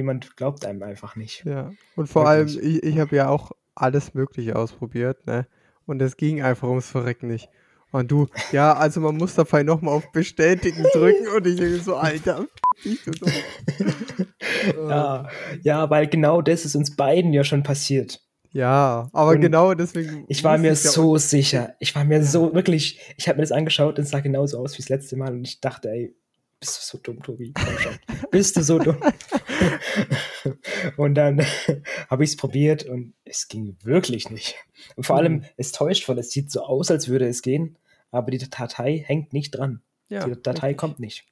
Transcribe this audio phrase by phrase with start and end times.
[0.00, 1.44] jemand glaubt einem einfach nicht.
[1.44, 2.58] Ja, und vor Wirklich.
[2.58, 5.46] allem, ich, ich habe ja auch alles Mögliche ausprobiert, ne?
[5.86, 7.48] Und es ging einfach ums Verrecken nicht.
[7.92, 11.96] Und du, ja, also man muss dabei nochmal auf Bestätigen drücken und ich denke so,
[11.96, 12.46] Alter,
[12.84, 13.00] ich
[14.76, 15.28] ja,
[15.62, 18.20] ja, weil genau das ist uns beiden ja schon passiert.
[18.52, 20.24] Ja, aber und genau deswegen.
[20.28, 21.74] Ich war mir so sicher.
[21.78, 24.74] Ich war mir so wirklich, ich habe mir das angeschaut und es sah genauso aus
[24.74, 26.14] wie das letzte Mal und ich dachte, ey,
[26.60, 27.52] bist du so dumm, Tobi?
[27.54, 27.98] Komm schon.
[28.30, 28.98] bist du so dumm?
[30.96, 31.40] und dann
[32.10, 34.56] habe ich es probiert und es ging wirklich nicht.
[34.96, 35.44] Und vor allem, mhm.
[35.56, 36.18] es täuscht voll.
[36.18, 37.76] Es sieht so aus, als würde es gehen,
[38.10, 39.82] aber die Datei hängt nicht dran.
[40.08, 40.76] Ja, die Datei richtig.
[40.78, 41.26] kommt nicht.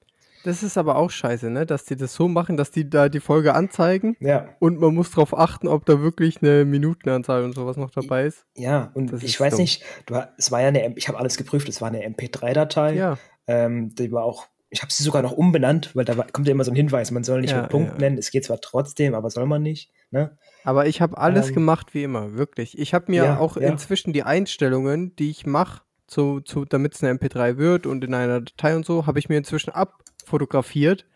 [0.44, 1.66] Das ist aber auch scheiße, ne?
[1.66, 4.16] Dass die das so machen, dass die da die Folge anzeigen.
[4.20, 4.48] Ja.
[4.60, 8.46] Und man muss darauf achten, ob da wirklich eine Minutenanzahl und sowas noch dabei ist.
[8.56, 9.62] Ja, und das ich weiß dumm.
[9.62, 12.94] nicht, du, es war ja eine, ich habe alles geprüft, es war eine MP3-Datei.
[12.94, 13.18] Ja.
[13.46, 16.64] Ähm, die war auch ich habe sie sogar noch umbenannt, weil da kommt ja immer
[16.64, 17.98] so ein Hinweis, man soll nicht ja, mit Punkt ja.
[17.98, 18.18] nennen.
[18.18, 19.90] Es geht zwar trotzdem, aber soll man nicht.
[20.10, 20.36] Ne?
[20.64, 22.78] Aber ich habe alles ähm, gemacht wie immer, wirklich.
[22.78, 27.02] Ich habe mir ja, auch inzwischen die Einstellungen, die ich mache, zu, zu, damit es
[27.02, 31.06] eine MP3 wird und in einer Datei und so, habe ich mir inzwischen abfotografiert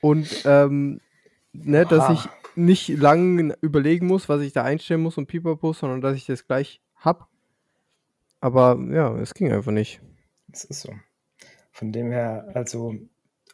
[0.00, 1.00] und ähm,
[1.52, 6.00] ne, dass ich nicht lang überlegen muss, was ich da einstellen muss und pipapo, sondern
[6.00, 7.28] dass ich das gleich hab.
[8.40, 10.00] Aber ja, es ging einfach nicht.
[10.48, 10.92] Das ist so.
[11.80, 12.94] Von dem her, also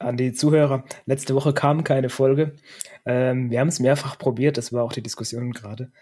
[0.01, 2.57] an die Zuhörer, letzte Woche kam keine Folge.
[3.05, 5.93] Ähm, wir haben es mehrfach probiert, das war auch die Diskussion gerade.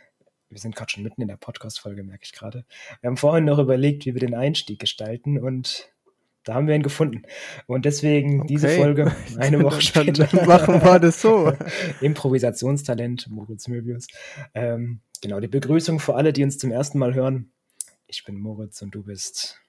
[0.48, 2.64] Wir sind gerade schon mitten in der Podcast-Folge, merke ich gerade.
[3.02, 5.92] Wir haben vorhin noch überlegt, wie wir den Einstieg gestalten und
[6.44, 7.24] da haben wir ihn gefunden.
[7.66, 8.46] Und deswegen okay.
[8.48, 10.26] diese Folge eine Woche später.
[10.46, 11.52] Machen wir das so.
[12.00, 14.06] Improvisationstalent, Moritz Möbius.
[14.54, 17.52] Ähm, genau, die Begrüßung für alle, die uns zum ersten Mal hören.
[18.06, 19.60] Ich bin Moritz und du bist.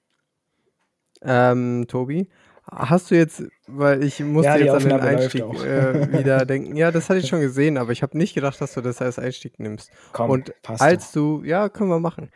[1.21, 2.29] Ähm, Tobi.
[2.71, 6.91] Hast du jetzt, weil ich musste ja, jetzt an den Einstieg äh, wieder denken, ja,
[6.91, 9.59] das hatte ich schon gesehen, aber ich habe nicht gedacht, dass du das als Einstieg
[9.59, 9.91] nimmst.
[10.13, 12.31] Komm, und als du, ja, können wir machen.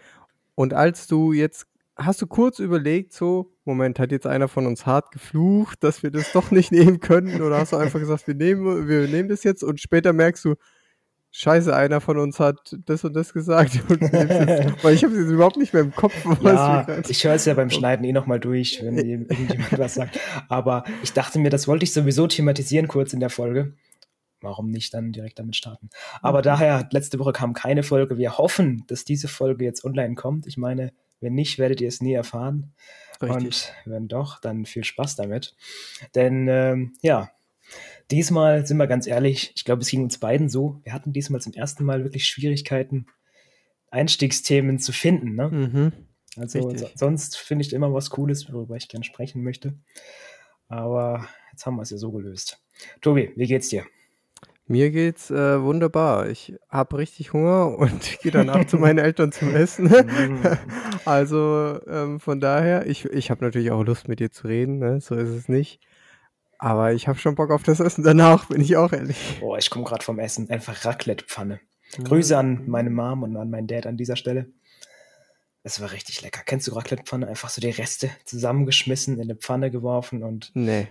[0.54, 4.86] Und als du jetzt, hast du kurz überlegt, so, Moment, hat jetzt einer von uns
[4.86, 7.42] hart geflucht, dass wir das doch nicht nehmen können?
[7.42, 10.56] Oder hast du einfach gesagt, wir nehmen, wir nehmen das jetzt und später merkst du,
[11.32, 13.84] Scheiße, einer von uns hat das und das gesagt.
[13.90, 14.14] Und jetzt,
[14.84, 16.14] weil ich habe es überhaupt nicht mehr im Kopf.
[16.44, 20.20] ja, ich höre es ja beim Schneiden eh nochmal durch, wenn irgendjemand was sagt.
[20.48, 23.74] Aber ich dachte mir, das wollte ich sowieso thematisieren kurz in der Folge.
[24.42, 25.90] Warum nicht dann direkt damit starten?
[26.22, 26.44] Aber mhm.
[26.44, 28.18] daher, letzte Woche kam keine Folge.
[28.18, 30.48] Wir hoffen, dass diese Folge jetzt online kommt.
[30.48, 32.74] Ich meine, wenn nicht, werdet ihr es nie erfahren.
[33.22, 33.72] Richtig.
[33.86, 35.56] Und wenn doch, dann viel Spaß damit.
[36.16, 37.30] Denn ähm, ja,
[38.12, 40.82] Diesmal sind wir ganz ehrlich, ich glaube, es ging uns beiden so.
[40.84, 43.06] Wir hatten diesmal zum ersten Mal wirklich Schwierigkeiten,
[43.92, 45.36] Einstiegsthemen zu finden.
[45.36, 45.50] Ne?
[45.50, 45.92] Mhm.
[46.38, 49.74] Also so, sonst finde ich immer was Cooles, worüber ich gerne sprechen möchte.
[50.68, 52.62] Aber jetzt haben wir es ja so gelöst.
[53.02, 53.86] Tobi, wie geht's dir?
[54.68, 56.30] Mir geht's äh, wunderbar.
[56.30, 59.88] Ich habe richtig Hunger und gehe danach zu meinen Eltern zum Essen.
[59.88, 60.44] Mm.
[61.06, 65.02] also ähm, von daher, ich, ich habe natürlich auch Lust mit dir zu reden, ne?
[65.02, 65.80] so ist es nicht.
[66.60, 69.18] Aber ich habe schon Bock auf das Essen danach, bin ich auch ehrlich.
[69.40, 70.50] Boah, ich komme gerade vom Essen.
[70.50, 71.62] Einfach Raclette-Pfanne.
[71.98, 72.04] Mhm.
[72.04, 74.52] Grüße an meine Mom und an meinen Dad an dieser Stelle.
[75.64, 76.42] Es war richtig lecker.
[76.46, 77.28] Kennst du Raclette-Pfanne?
[77.28, 80.52] Einfach so die Reste zusammengeschmissen, in eine Pfanne geworfen und.
[80.54, 80.90] Nee.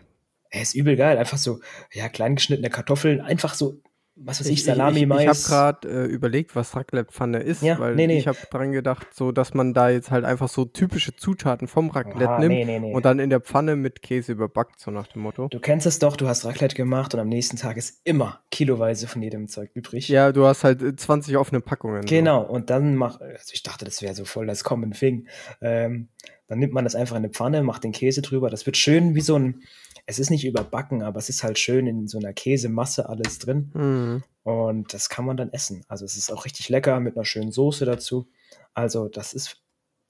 [0.50, 1.18] Er ist übel geil.
[1.18, 1.60] Einfach so,
[1.92, 3.82] ja, klein geschnittene Kartoffeln, einfach so
[4.20, 5.20] was weiß ich, Salami, ich, Mais.
[5.20, 8.18] Ich, ich habe gerade äh, überlegt, was Raclette-Pfanne ist, ja, weil nee, nee.
[8.18, 11.90] ich habe dran gedacht, so, dass man da jetzt halt einfach so typische Zutaten vom
[11.90, 15.22] Raclette ah, nimmt nee, und dann in der Pfanne mit Käse überbackt, so nach dem
[15.22, 15.48] Motto.
[15.48, 19.06] Du kennst es doch, du hast Raclette gemacht und am nächsten Tag ist immer kiloweise
[19.06, 20.08] von jedem Zeug übrig.
[20.08, 22.04] Ja, du hast halt 20 offene Packungen.
[22.04, 22.52] Genau, so.
[22.52, 25.28] und dann mach, also ich dachte, das wäre so voll das Common Thing.
[25.60, 26.08] Ähm,
[26.48, 28.48] dann nimmt man das einfach in eine Pfanne, macht den Käse drüber.
[28.48, 29.62] Das wird schön wie so ein,
[30.08, 33.70] es ist nicht überbacken, aber es ist halt schön in so einer Käsemasse alles drin.
[33.74, 34.22] Mhm.
[34.42, 35.84] Und das kann man dann essen.
[35.86, 38.26] Also es ist auch richtig lecker mit einer schönen Soße dazu.
[38.72, 39.60] Also das ist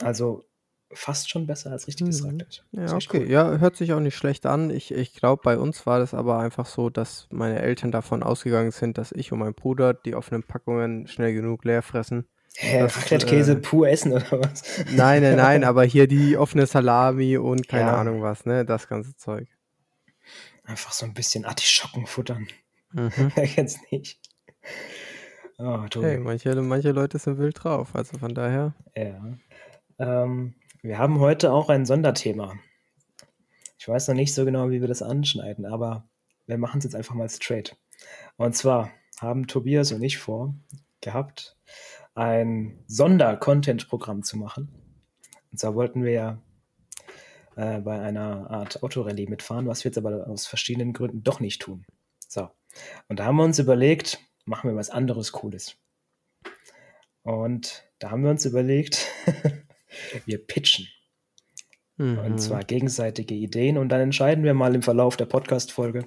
[0.01, 0.45] also
[0.93, 2.29] fast schon besser als richtiges mhm.
[2.29, 2.61] Raclette.
[2.71, 3.09] Ja, okay.
[3.13, 3.29] Cool.
[3.29, 4.71] Ja, hört sich auch nicht schlecht an.
[4.71, 8.71] Ich, ich glaube, bei uns war das aber einfach so, dass meine Eltern davon ausgegangen
[8.71, 12.29] sind, dass ich und mein Bruder die offenen Packungen schnell genug leer fressen.
[12.55, 14.63] Hä, Raclette-Käse äh, pur essen oder was?
[14.93, 17.97] Nein, nein, nein, aber hier die offene Salami und keine ja.
[17.97, 18.65] Ahnung was, ne?
[18.65, 19.49] Das ganze Zeug.
[20.69, 22.47] Einfach so ein bisschen Artischocken futtern.
[22.93, 23.11] Mhm.
[23.35, 24.21] Wer kennt's nicht?
[25.57, 28.75] Oh, hey, manche, manche Leute sind wild drauf, also von daher.
[28.95, 29.39] Ja.
[29.99, 32.55] Ähm, wir haben heute auch ein Sonderthema.
[33.79, 36.07] Ich weiß noch nicht so genau, wie wir das anschneiden, aber
[36.47, 37.75] wir machen es jetzt einfach mal straight.
[38.37, 40.55] Und zwar haben Tobias und ich vor
[41.01, 41.57] gehabt,
[42.15, 44.69] ein Sonder-Content-Programm zu machen.
[45.51, 46.43] Und zwar wollten wir ja
[47.59, 51.61] äh, bei einer Art Autorallye mitfahren, was wir jetzt aber aus verschiedenen Gründen doch nicht
[51.61, 51.85] tun.
[52.29, 52.49] So.
[53.09, 55.77] Und da haben wir uns überlegt, machen wir was anderes Cooles.
[57.23, 59.09] Und da haben wir uns überlegt,
[60.25, 60.87] wir pitchen.
[61.97, 62.19] Mhm.
[62.19, 66.07] Und zwar gegenseitige Ideen und dann entscheiden wir mal im Verlauf der Podcast-Folge,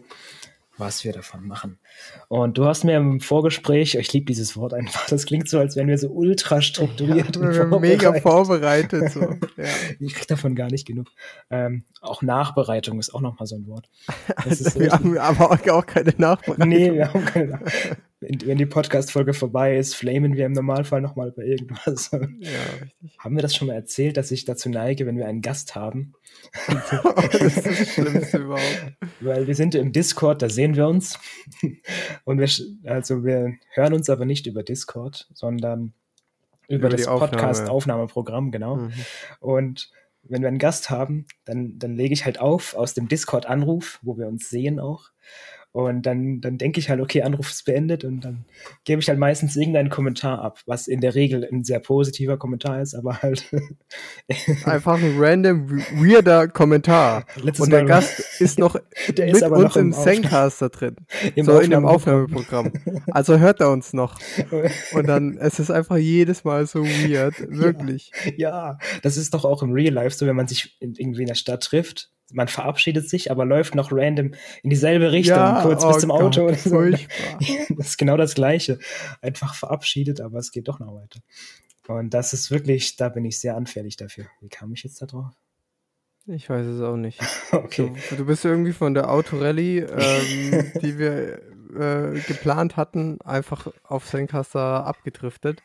[0.81, 1.79] was wir davon machen.
[2.27, 5.77] Und du hast mir im Vorgespräch, ich liebe dieses Wort einfach, das klingt so, als
[5.77, 7.37] wären wir so ultra strukturiert.
[7.41, 9.11] Ja, wir mega vorbereitet.
[9.11, 9.21] So.
[9.57, 9.65] Ja.
[9.99, 11.07] Ich kriege davon gar nicht genug.
[11.49, 13.89] Ähm, auch Nachbereitung ist auch nochmal so ein Wort.
[14.35, 16.69] Also wir haben aber auch keine Nachbereitung.
[16.69, 21.29] Nee, wir haben keine Nachbereitung wenn die Podcast-Folge vorbei ist, flamen wir im Normalfall nochmal
[21.29, 22.11] über irgendwas.
[22.11, 23.17] Ja, richtig.
[23.17, 26.13] Haben wir das schon mal erzählt, dass ich dazu neige, wenn wir einen Gast haben?
[26.67, 28.93] das ist das Schlimmste überhaupt.
[29.21, 31.19] Weil wir sind im Discord, da sehen wir uns.
[32.23, 32.47] Und wir,
[32.89, 35.93] also wir hören uns aber nicht über Discord, sondern
[36.67, 38.75] über, über das Podcast-Aufnahmeprogramm, genau.
[38.75, 38.93] Mhm.
[39.39, 39.91] Und
[40.23, 44.17] wenn wir einen Gast haben, dann, dann lege ich halt auf aus dem Discord-Anruf, wo
[44.17, 45.09] wir uns sehen auch.
[45.73, 48.43] Und dann, dann denke ich halt, okay, Anruf ist beendet und dann
[48.83, 52.81] gebe ich halt meistens irgendeinen Kommentar ab, was in der Regel ein sehr positiver Kommentar
[52.81, 53.49] ist, aber halt.
[54.65, 57.25] Einfach ein random, weirder Kommentar.
[57.41, 58.75] Letztes und der Mal Gast ist noch
[59.17, 60.97] der mit ist aber uns noch im, im Zencaster drin.
[61.35, 62.73] Im so in dem Aufnahmeprogramm.
[63.11, 64.19] Also hört er uns noch.
[64.93, 67.35] Und dann, es ist einfach jedes Mal so weird.
[67.49, 68.11] Wirklich.
[68.35, 71.27] Ja, ja, das ist doch auch im Real Life so, wenn man sich irgendwie in
[71.27, 74.33] der Stadt trifft man verabschiedet sich, aber läuft noch random
[74.63, 76.47] in dieselbe Richtung, ja, kurz oh bis zum Auto.
[76.47, 76.81] Gott, so.
[77.77, 78.79] Das ist genau das Gleiche.
[79.21, 81.19] Einfach verabschiedet, aber es geht doch noch weiter.
[81.87, 84.25] Und das ist wirklich, da bin ich sehr anfällig dafür.
[84.39, 85.33] Wie kam ich jetzt da drauf?
[86.27, 87.19] Ich weiß es auch nicht.
[87.51, 87.91] okay.
[88.09, 91.41] Du, du bist irgendwie von der Autorally, ähm, die wir
[91.75, 95.63] äh, geplant hatten, einfach auf Zencaster abgedriftet.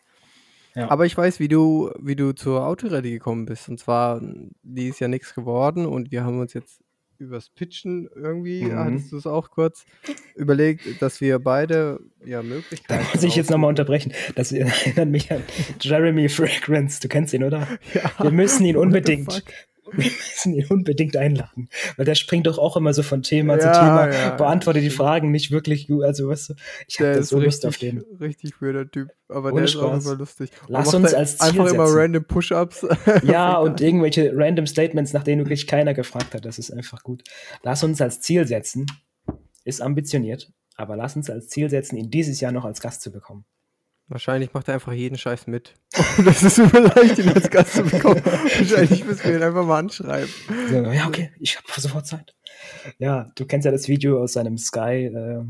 [0.76, 0.90] Ja.
[0.90, 3.68] Aber ich weiß, wie du, wie du zur Autorallye gekommen bist.
[3.68, 4.20] Und zwar,
[4.62, 6.82] die ist ja nichts geworden und wir haben uns jetzt
[7.18, 8.76] übers Pitchen irgendwie, mhm.
[8.76, 9.86] hattest du es auch kurz,
[10.34, 13.02] überlegt, dass wir beide ja Möglichkeiten.
[13.02, 14.12] Da muss ich jetzt nochmal unterbrechen.
[14.34, 15.42] Das erinnert mich an
[15.80, 17.00] Jeremy Fragrance.
[17.00, 17.66] Du kennst ihn, oder?
[17.94, 18.10] Ja.
[18.20, 19.42] Wir müssen ihn unbedingt
[19.92, 21.68] wir müssen ihn unbedingt einladen.
[21.96, 24.90] Weil der springt doch auch immer so von Thema ja, zu Thema, ja, beantwortet die
[24.90, 26.04] Fragen nicht wirklich gut.
[26.04, 26.54] Also, weißt du,
[26.86, 28.04] ich habe so Lust auf den.
[28.20, 30.50] Richtig weirder Typ, aber Ohne der ist auch immer lustig.
[30.68, 31.76] Lass uns als Ziel Einfach setzen.
[31.76, 32.86] immer random Push-Ups.
[33.24, 36.44] Ja, und irgendwelche random Statements, nach denen wirklich keiner gefragt hat.
[36.44, 37.22] Das ist einfach gut.
[37.62, 38.86] Lass uns als Ziel setzen,
[39.64, 43.10] ist ambitioniert, aber lass uns als Ziel setzen, ihn dieses Jahr noch als Gast zu
[43.10, 43.44] bekommen.
[44.08, 45.74] Wahrscheinlich macht er einfach jeden Scheiß mit.
[46.24, 48.24] das ist super leicht, ihn als Gast zu bekommen.
[48.24, 50.32] Wahrscheinlich müssen wir ihn einfach mal anschreiben.
[50.68, 52.34] So, ja, okay, ich habe sofort Zeit.
[52.98, 55.06] Ja, du kennst ja das Video aus seinem Sky.
[55.06, 55.44] Äh,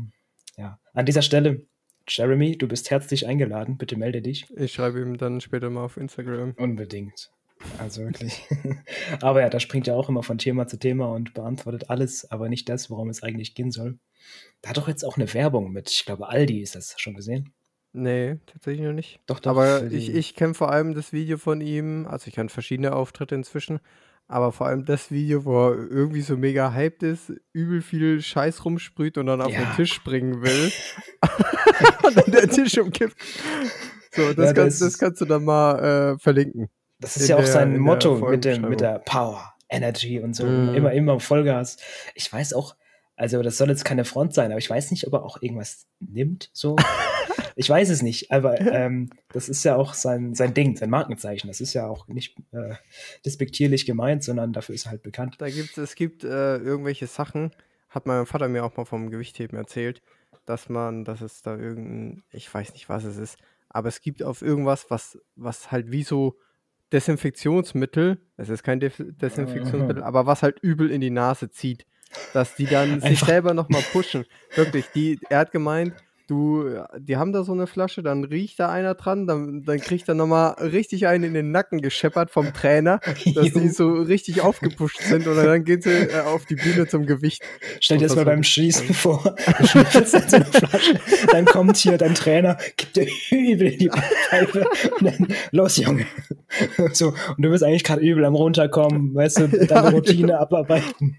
[0.57, 1.67] ja, an dieser Stelle,
[2.07, 3.77] Jeremy, du bist herzlich eingeladen.
[3.77, 4.47] Bitte melde dich.
[4.55, 6.53] Ich schreibe ihm dann später mal auf Instagram.
[6.57, 7.29] Unbedingt.
[7.77, 8.43] Also wirklich.
[9.21, 12.49] aber ja, da springt er auch immer von Thema zu Thema und beantwortet alles, aber
[12.49, 13.99] nicht das, worum es eigentlich gehen soll.
[14.61, 17.53] Da hat doch jetzt auch eine Werbung mit, ich glaube, Aldi ist das schon gesehen.
[17.97, 19.19] Nee, tatsächlich noch nicht.
[19.25, 19.51] Doch, doch.
[19.51, 23.33] Aber ich, ich kenne vor allem das Video von ihm, also ich kenne verschiedene Auftritte
[23.33, 23.79] inzwischen,
[24.27, 28.65] aber vor allem das Video, wo er irgendwie so mega hyped ist, übel viel Scheiß
[28.65, 29.61] rumsprüht und dann auf ja.
[29.61, 30.71] den Tisch springen will.
[32.03, 33.15] und dann der Tisch umkippt.
[34.11, 36.69] So, das, ja, kannst, das kannst du dann mal äh, verlinken.
[36.99, 40.45] Das ist ja auch der, sein Motto mit, dem, mit der Power, Energy und so.
[40.45, 40.75] Mm.
[40.75, 41.77] Immer, immer Vollgas.
[42.13, 42.75] Ich weiß auch,
[43.15, 45.87] also das soll jetzt keine Front sein, aber ich weiß nicht, ob er auch irgendwas
[45.99, 46.75] nimmt, so.
[47.57, 51.47] ich weiß es nicht, aber ähm, das ist ja auch sein, sein Ding, sein Markenzeichen.
[51.47, 52.75] Das ist ja auch nicht äh,
[53.25, 55.35] despektierlich gemeint, sondern dafür ist er halt bekannt.
[55.39, 57.51] Da gibt's, es gibt äh, irgendwelche Sachen,
[57.89, 60.01] hat mein Vater mir auch mal vom Gewichtheben erzählt,
[60.45, 63.37] dass man, dass es da irgendein, ich weiß nicht, was es ist,
[63.69, 66.37] aber es gibt auf irgendwas, was, was halt wie so
[66.93, 70.07] Desinfektionsmittel, es ist kein De Desinfektionsmittel, Aha.
[70.07, 71.85] aber was halt übel in die Nase zieht
[72.33, 74.25] dass die dann sich selber nochmal pushen.
[74.55, 75.93] Wirklich, die, er hat gemeint,
[76.27, 76.65] du,
[76.99, 80.15] die haben da so eine Flasche, dann riecht da einer dran, dann, dann kriegt er
[80.15, 82.99] nochmal richtig einen in den Nacken gescheppert vom Trainer,
[83.35, 87.05] dass die so richtig aufgepusht sind und dann gehen sie äh, auf die Bühne zum
[87.05, 87.41] Gewicht.
[87.79, 90.99] Stell dir das mal beim Schießen vor, du schnippelst jetzt eine Flasche,
[91.31, 94.67] dann kommt hier dein Trainer, gibt dir übel in die Pfeife
[94.99, 96.05] und dann, los Junge.
[96.93, 100.39] So, und du bist eigentlich gerade übel am runterkommen, weißt du, deine ja, Routine genau.
[100.39, 101.15] abarbeiten.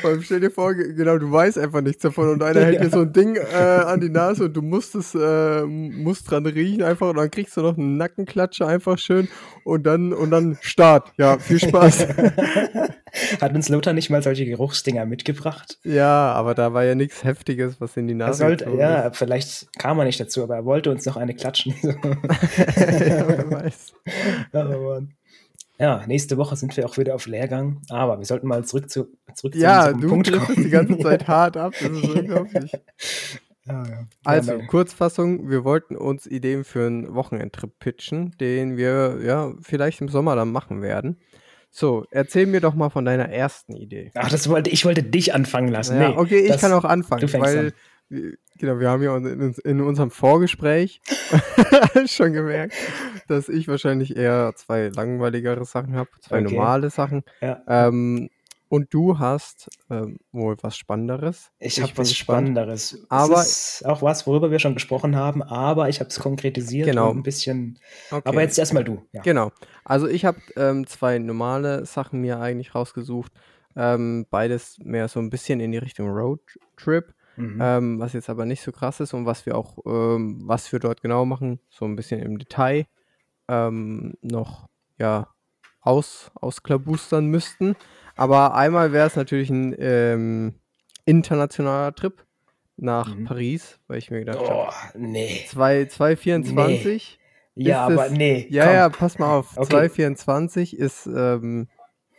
[0.00, 2.90] Vor allem stell dir vor, genau, du weißt einfach nichts davon und einer hält dir
[2.90, 6.82] so ein Ding äh, an die Nase und du musst es, äh, musst dran riechen
[6.82, 9.28] einfach und dann kriegst du noch einen Nackenklatscher einfach schön
[9.64, 11.12] und dann, und dann Start.
[11.18, 12.08] Ja, viel Spaß.
[13.40, 15.78] Hat uns Lothar nicht mal solche Geruchsdinger mitgebracht?
[15.84, 19.16] Ja, aber da war ja nichts Heftiges, was in die Nase sollte, Ja, ist.
[19.16, 21.74] vielleicht kam er nicht dazu, aber er wollte uns noch eine klatschen.
[21.82, 21.94] ja,
[23.28, 23.92] wer weiß.
[24.52, 25.14] Oh, Mann.
[25.78, 29.08] Ja, nächste Woche sind wir auch wieder auf Lehrgang, aber wir sollten mal zurück zu,
[29.34, 30.46] zurück ja, zu unserem Punkt kommen.
[30.48, 32.72] Ja, du die ganze Zeit hart ab, das ist unglaublich.
[33.66, 34.06] Ja, ja.
[34.24, 40.08] Also, Kurzfassung, wir wollten uns Ideen für einen Wochenendtrip pitchen, den wir ja vielleicht im
[40.08, 41.18] Sommer dann machen werden.
[41.70, 44.10] So, erzähl mir doch mal von deiner ersten Idee.
[44.14, 46.00] Ach, das wollte ich wollte dich anfangen lassen.
[46.00, 47.74] Ja, nee, okay, ich kann auch anfangen, weil
[48.10, 48.32] an.
[48.58, 51.02] genau, wir haben ja in, in unserem Vorgespräch
[52.06, 52.74] schon gemerkt,
[53.28, 56.54] dass ich wahrscheinlich eher zwei langweiligere Sachen habe, zwei okay.
[56.54, 57.24] normale Sachen.
[57.42, 57.62] Ja.
[57.68, 58.30] Ähm,
[58.68, 61.50] und du hast ähm, wohl was Spannenderes.
[61.58, 62.48] Ich, ich habe was gespannt.
[62.48, 63.06] Spannenderes.
[63.08, 66.88] Aber es ist auch was, worüber wir schon gesprochen haben, aber ich habe es konkretisiert
[66.88, 67.10] genau.
[67.10, 67.78] und ein bisschen.
[68.10, 68.28] Okay.
[68.28, 69.02] Aber jetzt erstmal du.
[69.12, 69.22] Ja.
[69.22, 69.52] Genau.
[69.84, 73.32] Also ich habe ähm, zwei normale Sachen mir eigentlich rausgesucht.
[73.76, 77.14] Ähm, beides mehr so ein bisschen in die Richtung Roadtrip.
[77.36, 77.58] Mhm.
[77.60, 80.78] Ähm, was jetzt aber nicht so krass ist und was wir auch, ähm, was wir
[80.78, 82.86] dort genau machen, so ein bisschen im Detail
[83.48, 84.68] ähm, noch
[84.98, 85.28] ja
[85.82, 87.76] aus, ausklabustern müssten.
[88.16, 90.54] Aber einmal wäre es natürlich ein ähm,
[91.04, 92.24] internationaler Trip
[92.76, 93.24] nach mhm.
[93.24, 95.44] Paris, weil ich mir gedacht habe, oh, nee.
[95.48, 97.18] 2024
[97.54, 97.64] nee.
[97.68, 98.46] Ja, aber nee.
[98.50, 98.74] Ja, komm.
[98.74, 99.56] ja, pass mal auf.
[99.56, 99.70] Okay.
[99.70, 101.68] 2024 ist ähm,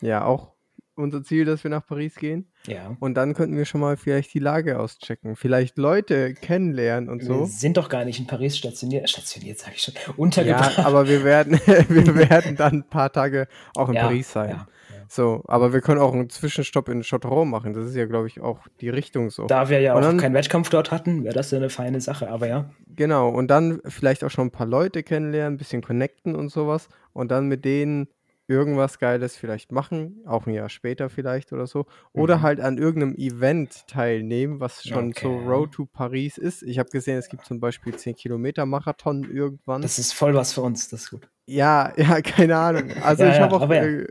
[0.01, 0.53] ja auch
[0.95, 2.51] unser Ziel, dass wir nach Paris gehen.
[2.65, 2.97] Ja.
[2.99, 5.35] Und dann könnten wir schon mal vielleicht die Lage auschecken.
[5.35, 7.41] Vielleicht Leute kennenlernen und so.
[7.41, 9.07] Wir sind doch gar nicht in Paris stationiert.
[9.07, 9.93] Stationiert, sage ich schon.
[10.17, 10.79] Untergebracht.
[10.79, 14.49] Ja, aber wir werden, wir werden dann ein paar Tage auch in ja, Paris sein.
[14.49, 14.67] Ja.
[15.09, 17.73] So, aber wir können auch einen Zwischenstopp in Châteauroux machen.
[17.73, 19.45] Das ist ja, glaube ich, auch die Richtung so.
[19.45, 22.01] Da wir ja und auch dann, keinen Wettkampf dort hatten, wäre das ja eine feine
[22.01, 22.69] Sache, aber ja.
[22.95, 26.89] Genau, und dann vielleicht auch schon ein paar Leute kennenlernen, ein bisschen connecten und sowas.
[27.13, 28.07] Und dann mit denen
[28.47, 31.85] irgendwas Geiles vielleicht machen, auch ein Jahr später vielleicht oder so.
[32.13, 32.41] Oder mhm.
[32.43, 35.21] halt an irgendeinem Event teilnehmen, was schon okay.
[35.23, 36.63] so Road to Paris ist.
[36.63, 39.81] Ich habe gesehen, es gibt zum Beispiel 10 Kilometer Marathon irgendwann.
[39.81, 41.29] Das ist voll was für uns, das ist gut.
[41.45, 42.91] Ja, ja, keine Ahnung.
[43.03, 43.83] Also ja, ich habe ja, auch ja.
[43.83, 44.07] äh,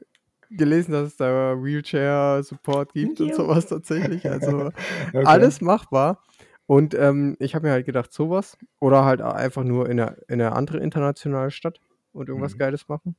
[0.51, 4.29] gelesen, dass es da Wheelchair-Support gibt und sowas tatsächlich.
[4.29, 4.67] Also
[5.09, 5.25] okay.
[5.25, 6.23] alles machbar.
[6.67, 8.59] Und ähm, ich habe mir halt gedacht, sowas.
[8.81, 11.81] Oder halt einfach nur in eine, in eine andere internationale Stadt
[12.13, 12.59] und irgendwas mhm.
[12.59, 13.17] Geiles machen.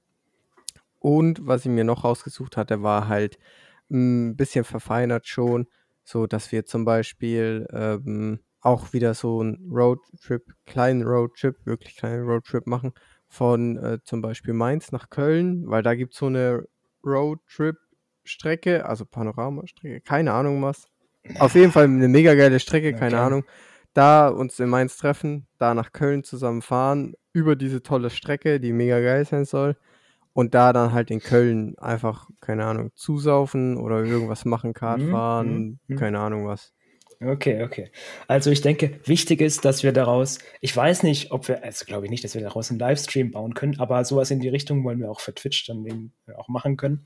[1.00, 3.38] Und was ich mir noch rausgesucht hatte, war halt
[3.90, 5.68] ein bisschen verfeinert schon,
[6.04, 12.26] so dass wir zum Beispiel ähm, auch wieder so einen Roadtrip, kleinen Roadtrip, wirklich kleinen
[12.28, 12.94] Roadtrip machen
[13.28, 16.66] von äh, zum Beispiel Mainz nach Köln, weil da gibt es so eine
[17.08, 20.88] Roadtrip-Strecke, also Panoramastrecke, keine Ahnung was.
[21.40, 23.26] Auf jeden Fall eine mega geile Strecke, keine okay.
[23.26, 23.44] Ahnung.
[23.94, 28.72] Da uns in Mainz treffen, da nach Köln zusammen fahren, über diese tolle Strecke, die
[28.72, 29.76] mega geil sein soll.
[30.34, 35.12] Und da dann halt in Köln einfach, keine Ahnung, zusaufen oder irgendwas machen, Kart mhm,
[35.12, 35.96] fahren, mhm, mhm.
[35.96, 36.74] keine Ahnung was.
[37.20, 37.92] Okay, okay.
[38.28, 42.06] Also ich denke, wichtig ist, dass wir daraus, ich weiß nicht, ob wir, also glaube
[42.06, 45.00] ich nicht, dass wir daraus einen Livestream bauen können, aber sowas in die Richtung wollen
[45.00, 47.06] wir auch für Twitch dann eben auch machen können.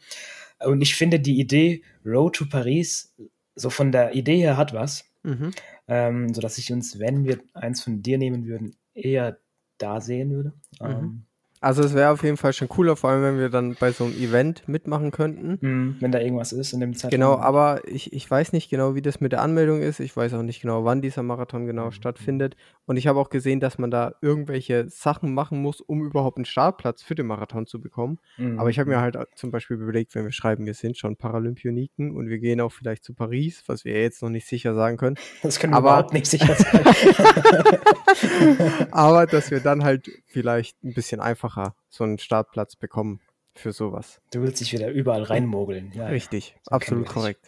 [0.59, 3.15] Und ich finde die Idee Road to Paris,
[3.55, 5.51] so von der Idee her hat was, mhm.
[5.87, 9.39] ähm, sodass ich uns, wenn wir eins von dir nehmen würden, eher
[9.77, 10.53] da sehen würde.
[10.81, 10.87] Mhm.
[10.87, 11.25] Ähm,
[11.61, 14.05] also es wäre auf jeden Fall schon cooler, vor allem wenn wir dann bei so
[14.05, 15.59] einem Event mitmachen könnten.
[15.61, 17.11] Mhm, wenn da irgendwas ist in dem Zeitraum.
[17.11, 19.99] Genau, aber ich, ich weiß nicht genau, wie das mit der Anmeldung ist.
[19.99, 21.91] Ich weiß auch nicht genau, wann dieser Marathon genau mhm.
[21.91, 22.55] stattfindet.
[22.91, 26.43] Und ich habe auch gesehen, dass man da irgendwelche Sachen machen muss, um überhaupt einen
[26.43, 28.19] Startplatz für den Marathon zu bekommen.
[28.35, 28.59] Mhm.
[28.59, 32.11] Aber ich habe mir halt zum Beispiel überlegt, wenn wir schreiben, wir sind schon Paralympioniken
[32.11, 35.15] und wir gehen auch vielleicht zu Paris, was wir jetzt noch nicht sicher sagen können.
[35.41, 36.83] Das können wir aber, überhaupt nicht sicher sagen.
[38.91, 43.21] aber dass wir dann halt vielleicht ein bisschen einfacher so einen Startplatz bekommen
[43.55, 44.19] für sowas.
[44.33, 45.93] Du willst dich wieder überall reinmogeln.
[45.95, 47.39] Ja, Richtig, so absolut korrekt.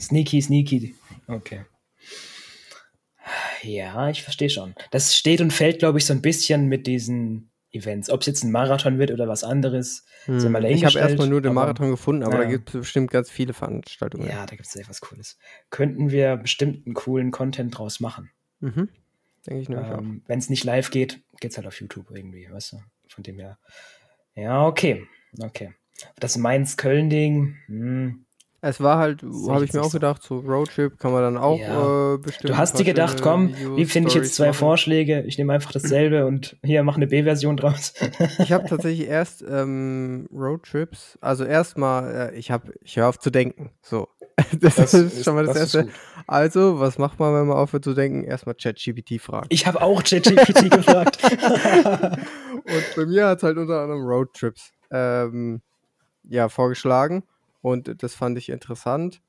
[0.00, 0.94] Sneaky, sneaky.
[1.26, 1.66] Okay.
[3.62, 4.74] Ja, ich verstehe schon.
[4.90, 8.10] Das steht und fällt, glaube ich, so ein bisschen mit diesen Events.
[8.10, 10.04] Ob es jetzt ein Marathon wird oder was anderes.
[10.24, 10.38] Hm.
[10.64, 12.42] ich habe erstmal nur den Marathon gefunden, aber ja.
[12.42, 14.28] da gibt es bestimmt ganz viele Veranstaltungen.
[14.28, 15.38] Ja, da gibt es etwas Cooles.
[15.70, 18.30] Könnten wir bestimmt einen coolen Content draus machen.
[18.60, 18.88] Mhm.
[19.46, 22.48] Denke ich nämlich ähm, Wenn es nicht live geht, geht es halt auf YouTube irgendwie,
[22.50, 22.76] weißt du?
[23.08, 23.58] Von dem her.
[24.34, 25.06] Ja, okay.
[25.38, 25.72] Okay.
[26.18, 28.26] Das Mainz-Köln-Ding, hm.
[28.62, 32.14] Es war halt, habe ich mir auch gedacht, so Roadtrip kann man dann auch ja.
[32.14, 32.50] äh, bestimmt.
[32.50, 34.58] Du hast dir gedacht, komm, wie finde ich jetzt zwei machen.
[34.58, 35.22] Vorschläge?
[35.22, 37.94] Ich nehme einfach dasselbe und hier mach eine B-Version draus.
[38.38, 43.30] ich habe tatsächlich erst ähm, Roadtrips, also erstmal, äh, ich habe, ich höre auf zu
[43.30, 43.70] denken.
[43.82, 44.08] So.
[44.58, 45.92] Das, das ist schon mal das, das Erste.
[46.26, 48.24] Also, was macht man, wenn man aufhört zu denken?
[48.24, 49.46] Erstmal ChatGPT fragen.
[49.50, 51.18] Ich habe auch ChatGPT gefragt.
[51.22, 55.60] und bei mir hat es halt unter anderem Roadtrips ähm,
[56.24, 57.22] ja, vorgeschlagen.
[57.62, 59.20] Und das fand ich interessant.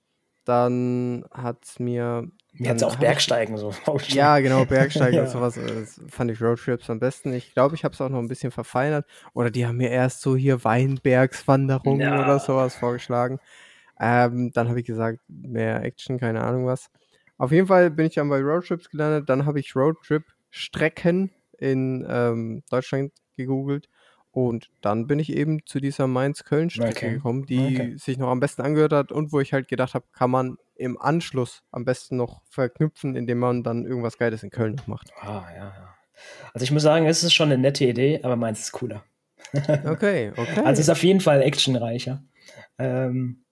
[0.45, 2.27] Dann hat es mir.
[2.53, 3.71] Mir hat es auch Bergsteigen so
[4.07, 5.23] Ja, genau, Bergsteigen ja.
[5.23, 5.55] und sowas.
[5.55, 7.33] Das fand ich Roadtrips am besten.
[7.33, 9.05] Ich glaube, ich habe es auch noch ein bisschen verfeinert.
[9.33, 12.23] Oder die haben mir erst so hier Weinbergswanderungen ja.
[12.23, 13.39] oder sowas vorgeschlagen.
[13.99, 16.89] Ähm, dann habe ich gesagt, mehr Action, keine Ahnung was.
[17.37, 19.29] Auf jeden Fall bin ich dann bei Roadtrips gelandet.
[19.29, 23.89] Dann habe ich Roadtrip-Strecken in ähm, Deutschland gegoogelt.
[24.31, 27.13] Und dann bin ich eben zu dieser Mainz-Köln-Strecke okay.
[27.15, 27.97] gekommen, die okay.
[27.97, 30.99] sich noch am besten angehört hat und wo ich halt gedacht habe, kann man im
[30.99, 35.11] Anschluss am besten noch verknüpfen, indem man dann irgendwas Geiles in Köln noch macht.
[35.19, 35.95] Ah, ja, ja.
[36.53, 39.03] Also ich muss sagen, es ist schon eine nette Idee, aber Mainz ist cooler.
[39.85, 40.61] okay, okay.
[40.63, 42.23] Also es ist auf jeden Fall actionreicher.
[42.77, 43.43] Ähm,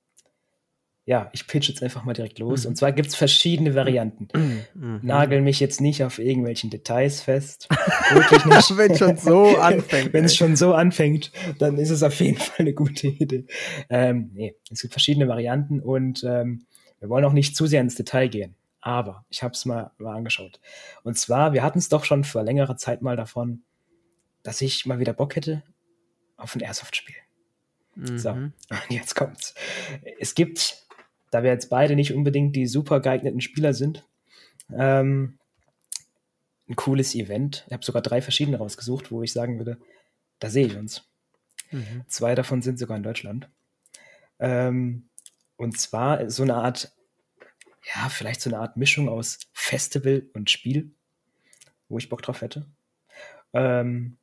[1.10, 2.64] ja, ich pitch jetzt einfach mal direkt los.
[2.64, 2.70] Mhm.
[2.70, 4.28] Und zwar gibt es verschiedene Varianten.
[4.76, 5.00] Mhm.
[5.02, 7.68] Nagel mich jetzt nicht auf irgendwelchen Details fest.
[8.12, 8.78] Wirklich nicht.
[8.78, 10.14] Wenn es schon so anfängt.
[10.14, 13.48] Wenn es schon so anfängt, dann ist es auf jeden Fall eine gute Idee.
[13.90, 16.68] Ähm, nee, es gibt verschiedene Varianten und ähm,
[17.00, 18.56] wir wollen auch nicht zu sehr ins Detail gehen.
[18.80, 20.60] Aber ich habe es mal, mal angeschaut.
[21.02, 23.64] Und zwar, wir hatten es doch schon vor längerer Zeit mal davon,
[24.44, 25.64] dass ich mal wieder Bock hätte
[26.38, 27.16] auf ein Airsoft-Spiel.
[27.96, 28.20] Mhm.
[28.20, 28.54] So, und
[28.90, 29.56] jetzt kommt's.
[30.20, 30.86] Es gibt
[31.32, 34.06] da wir jetzt beide nicht unbedingt die super geeigneten Spieler sind,
[34.72, 35.38] ähm,
[36.68, 37.66] ein cooles Event.
[37.68, 39.78] Ich habe sogar drei verschiedene rausgesucht, wo ich sagen würde,
[40.40, 41.04] da sehe ich uns.
[41.72, 42.04] Mhm.
[42.08, 43.50] Zwei davon sind sogar in Deutschland.
[44.40, 45.10] Ähm,
[45.58, 46.94] und zwar so eine Art,
[47.96, 50.92] ja, vielleicht so eine Art Mischung aus Festival und Spiel,
[51.90, 52.66] wo ich Bock drauf hätte.
[53.54, 54.18] Ähm,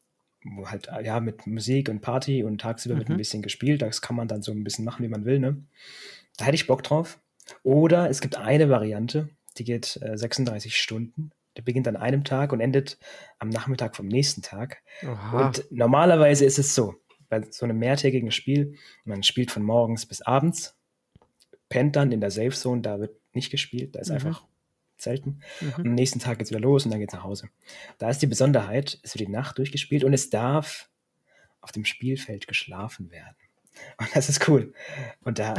[0.44, 2.98] wo halt, ja, mit Musik und Party und tagsüber mhm.
[3.00, 3.18] wird ein mhm.
[3.18, 3.82] bisschen gespielt.
[3.82, 5.62] Das kann man dann so ein bisschen machen, wie man will, ne?
[6.36, 7.20] Da hätte ich Bock drauf.
[7.62, 9.28] Oder es gibt eine Variante,
[9.58, 11.30] die geht äh, 36 Stunden.
[11.56, 12.98] Der beginnt an einem Tag und endet
[13.38, 14.82] am Nachmittag vom nächsten Tag.
[15.02, 15.46] Aha.
[15.46, 16.94] Und normalerweise ist es so,
[17.28, 18.74] bei so einem mehrtägigen Spiel,
[19.04, 20.76] man spielt von morgens bis abends,
[21.68, 24.16] pennt dann in der Safe Zone, da wird nicht gespielt, da ist mhm.
[24.16, 24.44] einfach
[24.98, 25.40] selten.
[25.60, 25.72] Mhm.
[25.78, 27.48] Und am nächsten Tag geht es wieder los und dann geht es nach Hause.
[27.98, 30.90] Da ist die Besonderheit, es wird die Nacht durchgespielt und es darf
[31.60, 33.36] auf dem Spielfeld geschlafen werden.
[33.98, 34.72] Und das ist cool.
[35.22, 35.54] Und da,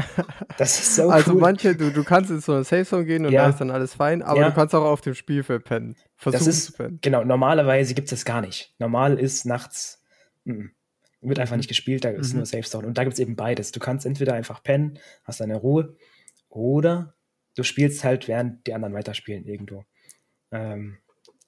[0.57, 1.41] das ist so also cool.
[1.41, 3.43] manche, du, du kannst in so eine Safe Zone gehen und ja.
[3.43, 4.49] da ist dann alles fein, aber ja.
[4.49, 5.95] du kannst auch auf dem Spielfeld pennen.
[6.15, 6.99] Versuchen das ist, zu pennen.
[7.01, 8.73] Genau, normalerweise gibt es das gar nicht.
[8.79, 10.03] Normal ist nachts,
[10.45, 10.69] m -m,
[11.21, 11.59] wird einfach mhm.
[11.59, 12.37] nicht gespielt, da ist mhm.
[12.37, 12.87] nur Safe Zone.
[12.87, 13.71] Und da gibt es eben beides.
[13.71, 15.95] Du kannst entweder einfach pennen, hast deine Ruhe,
[16.49, 17.15] oder
[17.55, 19.83] du spielst halt, während die anderen weiterspielen irgendwo.
[20.51, 20.97] Ähm,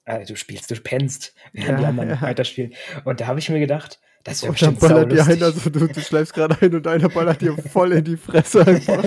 [0.04, 2.22] äh, du spielst, du pennst, während ja, die anderen ja.
[2.22, 2.74] weiterspielen.
[3.04, 5.86] Und da habe ich mir gedacht, das wäre bestimmt dann ballert dir ein, also du,
[5.86, 9.02] du schläfst gerade ein und einer ballert dir voll in die Fresse einfach.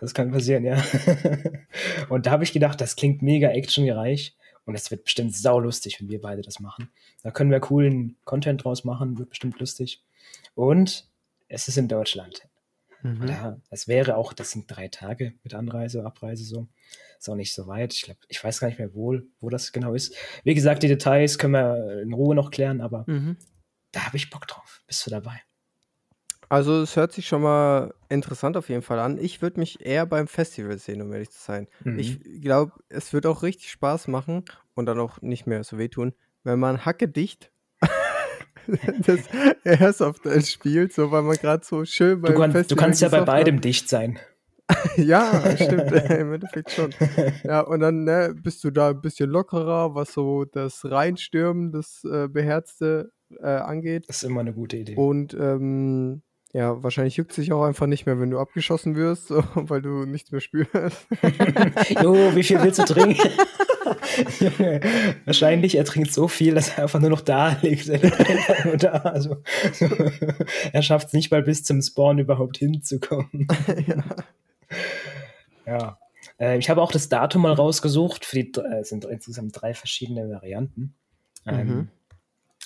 [0.00, 0.82] das kann passieren, ja.
[2.08, 6.08] und da habe ich gedacht, das klingt mega actiongereich und es wird bestimmt saulustig, wenn
[6.08, 6.90] wir beide das machen.
[7.22, 10.02] Da können wir coolen Content draus machen, wird bestimmt lustig.
[10.54, 11.06] Und
[11.48, 12.48] es ist in Deutschland.
[13.02, 13.26] Mhm.
[13.26, 16.68] Da, das wäre auch, das sind drei Tage mit Anreise, Abreise so.
[17.18, 17.94] Ist auch nicht so weit.
[17.94, 20.14] Ich glaube, ich weiß gar nicht mehr, wo, wo das genau ist.
[20.44, 23.36] Wie gesagt, die Details können wir in Ruhe noch klären, aber mhm
[23.92, 24.82] da habe ich Bock drauf.
[24.86, 25.40] Bist du dabei?
[26.48, 29.18] Also es hört sich schon mal interessant auf jeden Fall an.
[29.18, 31.68] Ich würde mich eher beim Festival sehen, um ehrlich zu sein.
[31.84, 31.98] Mhm.
[31.98, 36.12] Ich glaube, es wird auch richtig Spaß machen und dann auch nicht mehr so wehtun,
[36.42, 37.52] wenn man Hacke dicht
[39.06, 39.20] das
[39.64, 43.22] Airsoft spielt, so weil man gerade so schön beim du, kann, du kannst ja bei
[43.22, 43.64] beidem hat.
[43.64, 44.18] dicht sein.
[44.96, 46.94] ja, stimmt, im Endeffekt schon.
[47.44, 52.04] Ja, und dann ne, bist du da ein bisschen lockerer, was so das Reinstürmen, das
[52.04, 54.04] äh, Beherzte äh, angeht.
[54.08, 54.96] Das ist immer eine gute Idee.
[54.96, 59.28] Und ähm, ja, wahrscheinlich juckt es sich auch einfach nicht mehr, wenn du abgeschossen wirst,
[59.28, 61.06] so, weil du nichts mehr spürst.
[62.02, 63.28] jo, wie viel willst du trinken?
[65.24, 67.88] Wahrscheinlich er trinkt so viel, dass er einfach nur noch da liegt.
[68.82, 69.36] da, also,
[69.72, 69.86] so.
[70.72, 73.48] Er schafft es nicht mal bis zum Spawn überhaupt hinzukommen.
[73.86, 74.04] ja.
[75.66, 75.98] ja.
[76.38, 78.24] Äh, ich habe auch das Datum mal rausgesucht.
[78.24, 80.94] Für die, äh, sind insgesamt drei verschiedene Varianten.
[81.46, 81.88] Ähm, mhm.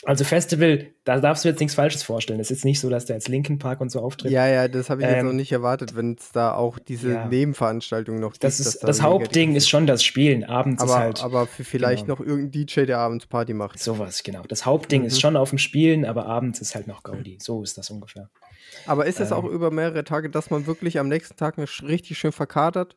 [0.06, 2.38] Also Festival, da darfst du jetzt nichts Falsches vorstellen.
[2.38, 4.30] Es ist nicht so, dass der jetzt Linkin Park und so auftritt.
[4.30, 7.12] Ja, ja, das habe ich ähm, jetzt noch nicht erwartet, wenn es da auch diese
[7.12, 7.26] ja.
[7.26, 8.44] Nebenveranstaltung noch gibt.
[8.44, 10.44] Das, ist, da das Hauptding ist schon das Spielen.
[10.44, 11.22] Abends aber, ist halt.
[11.22, 12.18] Aber vielleicht genau.
[12.18, 13.78] noch irgendein DJ, der abends Party macht.
[13.78, 14.42] Sowas, genau.
[14.42, 15.06] Das Hauptding mhm.
[15.06, 17.38] ist schon auf dem Spielen, aber abends ist halt noch Gaudi.
[17.40, 18.30] So ist das ungefähr.
[18.86, 22.18] Aber ist es ähm, auch über mehrere Tage, dass man wirklich am nächsten Tag richtig
[22.18, 22.96] schön verkatert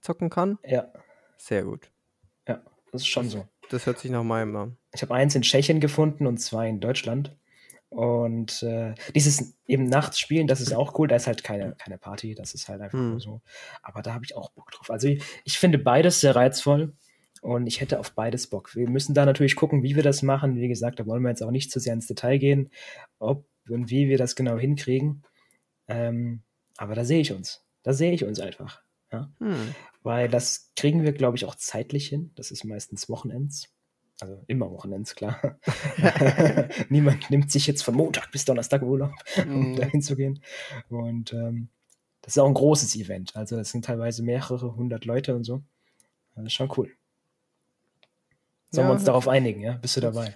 [0.00, 0.58] zocken kann?
[0.64, 0.86] Ja.
[1.38, 1.90] Sehr gut.
[2.46, 3.46] Ja, das ist schon so.
[3.70, 4.76] Das hört sich nach meinem an.
[4.96, 7.36] Ich habe eins in Tschechien gefunden und zwei in Deutschland.
[7.88, 11.06] Und äh, dieses eben nachts spielen, das ist auch cool.
[11.06, 13.10] Da ist halt keine, keine Party, das ist halt einfach hm.
[13.10, 13.40] nur so.
[13.82, 14.90] Aber da habe ich auch Bock drauf.
[14.90, 16.94] Also ich, ich, finde beides sehr reizvoll
[17.42, 18.74] und ich hätte auf beides Bock.
[18.74, 20.56] Wir müssen da natürlich gucken, wie wir das machen.
[20.56, 22.70] Wie gesagt, da wollen wir jetzt auch nicht zu sehr ins Detail gehen,
[23.18, 25.22] ob und wie wir das genau hinkriegen.
[25.88, 26.42] Ähm,
[26.76, 27.64] aber da sehe ich uns.
[27.82, 28.82] Da sehe ich uns einfach.
[29.12, 29.30] Ja?
[29.38, 29.74] Hm.
[30.02, 32.32] Weil das kriegen wir, glaube ich, auch zeitlich hin.
[32.34, 33.68] Das ist meistens Wochenends.
[34.20, 35.58] Also immer Wochenends, klar.
[36.88, 39.76] Niemand nimmt sich jetzt von Montag bis Donnerstag Urlaub, um mm.
[39.76, 40.40] dahin zu gehen.
[40.88, 41.68] Und ähm,
[42.22, 43.36] das ist auch ein großes Event.
[43.36, 45.62] Also das sind teilweise mehrere hundert Leute und so.
[46.34, 46.90] Das ist schon cool.
[48.70, 49.74] Sollen ja, wir uns darauf einigen, ja?
[49.74, 50.34] Bist du dabei?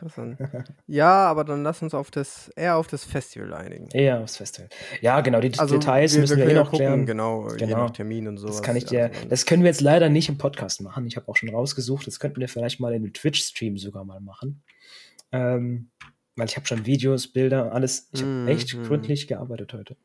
[0.87, 3.89] ja, aber dann lass uns auf das, eher auf das Festival einigen.
[3.93, 4.69] Eher aufs Festival.
[5.01, 7.07] Ja, genau, die also Details wir, müssen wir, wir eh noch gucken, klären.
[7.07, 8.57] Genau, genau, je nach Termin und sowas.
[8.57, 11.07] Das kann ich dir, also, das können wir jetzt leider nicht im Podcast machen.
[11.07, 14.21] Ich habe auch schon rausgesucht, das könnten wir vielleicht mal in den Twitch-Stream sogar mal
[14.21, 14.63] machen.
[15.33, 15.91] Ähm,
[16.37, 18.09] weil ich habe schon Videos, Bilder, alles.
[18.13, 18.85] Ich habe mm, echt mm.
[18.85, 19.97] gründlich gearbeitet heute.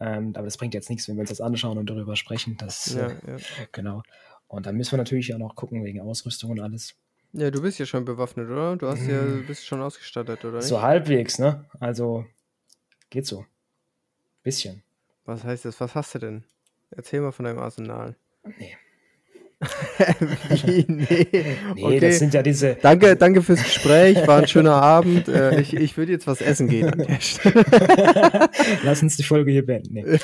[0.00, 2.56] Ähm, aber das bringt jetzt nichts, wenn wir uns das anschauen und darüber sprechen.
[2.58, 3.36] Das, ja, äh, ja.
[3.72, 4.02] Genau.
[4.48, 6.96] Und dann müssen wir natürlich auch noch gucken wegen Ausrüstung und alles.
[7.32, 8.76] Ja, du bist ja schon bewaffnet, oder?
[8.76, 9.46] Du hast ja, hm.
[9.46, 10.58] bist schon ausgestattet, oder?
[10.58, 10.66] Nicht?
[10.66, 11.64] So halbwegs, ne?
[11.78, 12.26] Also,
[13.08, 13.46] geht so.
[14.42, 14.82] Bisschen.
[15.24, 15.80] Was heißt das?
[15.80, 16.44] Was hast du denn?
[16.90, 18.16] Erzähl mal von deinem Arsenal.
[18.58, 18.76] Nee.
[20.64, 20.86] Wie?
[20.88, 21.28] Nee.
[21.30, 22.00] nee okay.
[22.00, 22.76] das sind ja diese.
[22.76, 24.26] Danke, danke fürs Gespräch.
[24.26, 25.28] War ein schöner Abend.
[25.28, 27.64] Äh, ich, ich würde jetzt was essen gehen an der Stelle.
[28.82, 29.94] Lass uns die Folge hier beenden.
[29.94, 30.18] Nee.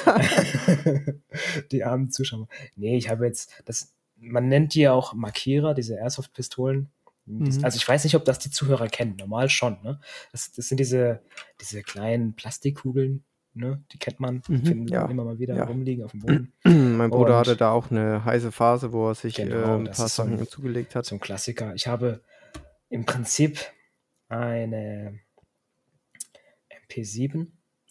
[1.71, 2.49] die armen Zuschauer.
[2.77, 3.63] Nee, ich habe jetzt.
[3.67, 6.89] Das, man nennt die ja auch Markierer, diese Airsoft-Pistolen.
[7.27, 7.65] Mhm.
[7.65, 9.17] Also ich weiß nicht, ob das die Zuhörer kennen.
[9.17, 9.79] Normal schon.
[9.83, 10.01] Ne?
[10.33, 11.23] Das, das sind diese,
[11.61, 13.83] diese kleinen Plastikkugeln, ne?
[13.93, 15.07] Die kennt man, mhm, finden ja.
[15.07, 15.65] immer mal wieder ja.
[15.65, 16.21] rumliegen auf dem
[16.65, 16.97] Boden.
[16.97, 19.85] mein Bruder und, hatte da auch eine heiße Phase, wo er sich genau, äh, ein
[19.85, 21.05] paar Sachen so ein, zugelegt hat.
[21.05, 21.75] So ein Klassiker.
[21.75, 22.23] Ich habe
[22.89, 23.59] im Prinzip
[24.29, 25.19] eine
[26.89, 27.49] MP7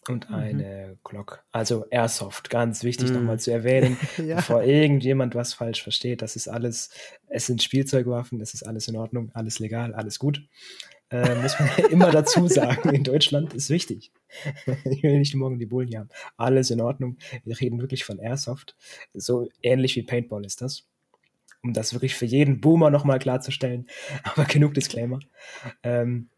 [0.08, 0.36] und mhm.
[0.36, 1.44] eine Glock.
[1.52, 3.16] Also Airsoft, ganz wichtig mhm.
[3.16, 4.36] nochmal zu erwähnen, ja.
[4.36, 6.22] bevor irgendjemand was falsch versteht.
[6.22, 6.90] Das ist alles,
[7.28, 10.42] es sind Spielzeugwaffen, es ist alles in Ordnung, alles legal, alles gut.
[11.10, 14.12] Äh, muss man immer dazu sagen, in Deutschland ist wichtig.
[14.84, 16.08] ich will nicht morgen die Bullen haben.
[16.36, 17.16] Alles in Ordnung.
[17.44, 18.76] Wir reden wirklich von Airsoft.
[19.14, 20.88] So ähnlich wie Paintball ist das.
[21.62, 23.86] Um das wirklich für jeden Boomer nochmal klarzustellen.
[24.24, 25.20] Aber genug Disclaimer.
[25.82, 26.28] Ähm,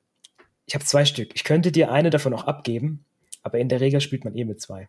[0.66, 1.30] ich habe zwei Stück.
[1.34, 3.06] Ich könnte dir eine davon auch abgeben,
[3.42, 4.88] aber in der Regel spielt man eh mit zwei.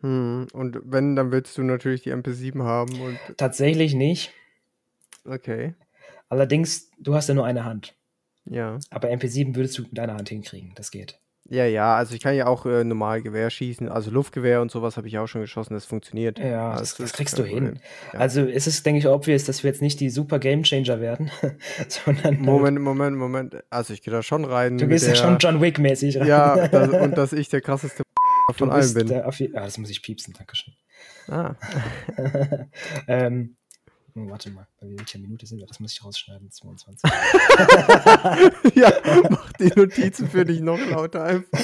[0.00, 3.00] Hm, und wenn, dann willst du natürlich die MP7 haben.
[3.00, 4.32] Und Tatsächlich nicht.
[5.24, 5.74] Okay.
[6.28, 7.96] Allerdings, du hast ja nur eine Hand.
[8.44, 8.78] Ja.
[8.90, 11.18] Aber MP7 würdest du mit deiner Hand hinkriegen, das geht.
[11.50, 14.96] Ja, ja, also ich kann ja auch äh, normal Gewehr schießen, also Luftgewehr und sowas
[14.96, 16.38] habe ich auch schon geschossen, das funktioniert.
[16.38, 17.80] Ja, also das, das, kriegst du hin.
[18.14, 18.20] Ja.
[18.20, 21.30] Also es ist, denke ich, obvious, dass wir jetzt nicht die super Gamechanger werden,
[21.88, 22.40] sondern.
[22.40, 23.56] Moment, Moment, Moment.
[23.68, 24.78] Also ich gehe da schon rein.
[24.78, 26.26] Du gehst ja schon John Wick-mäßig rein.
[26.26, 28.04] Ja, das, und dass ich der krasseste
[28.56, 29.12] von allen bin.
[29.12, 30.72] Ah, das muss ich piepsen, Dankeschön.
[31.28, 31.56] Ah.
[33.06, 33.56] ähm,
[34.16, 35.66] Oh, warte mal, bei welcher Minute sind wir?
[35.66, 36.50] Das muss ich rausschneiden.
[36.50, 37.10] 22.
[38.74, 38.92] ja,
[39.30, 41.58] mach die Notizen für dich noch lauter einfach.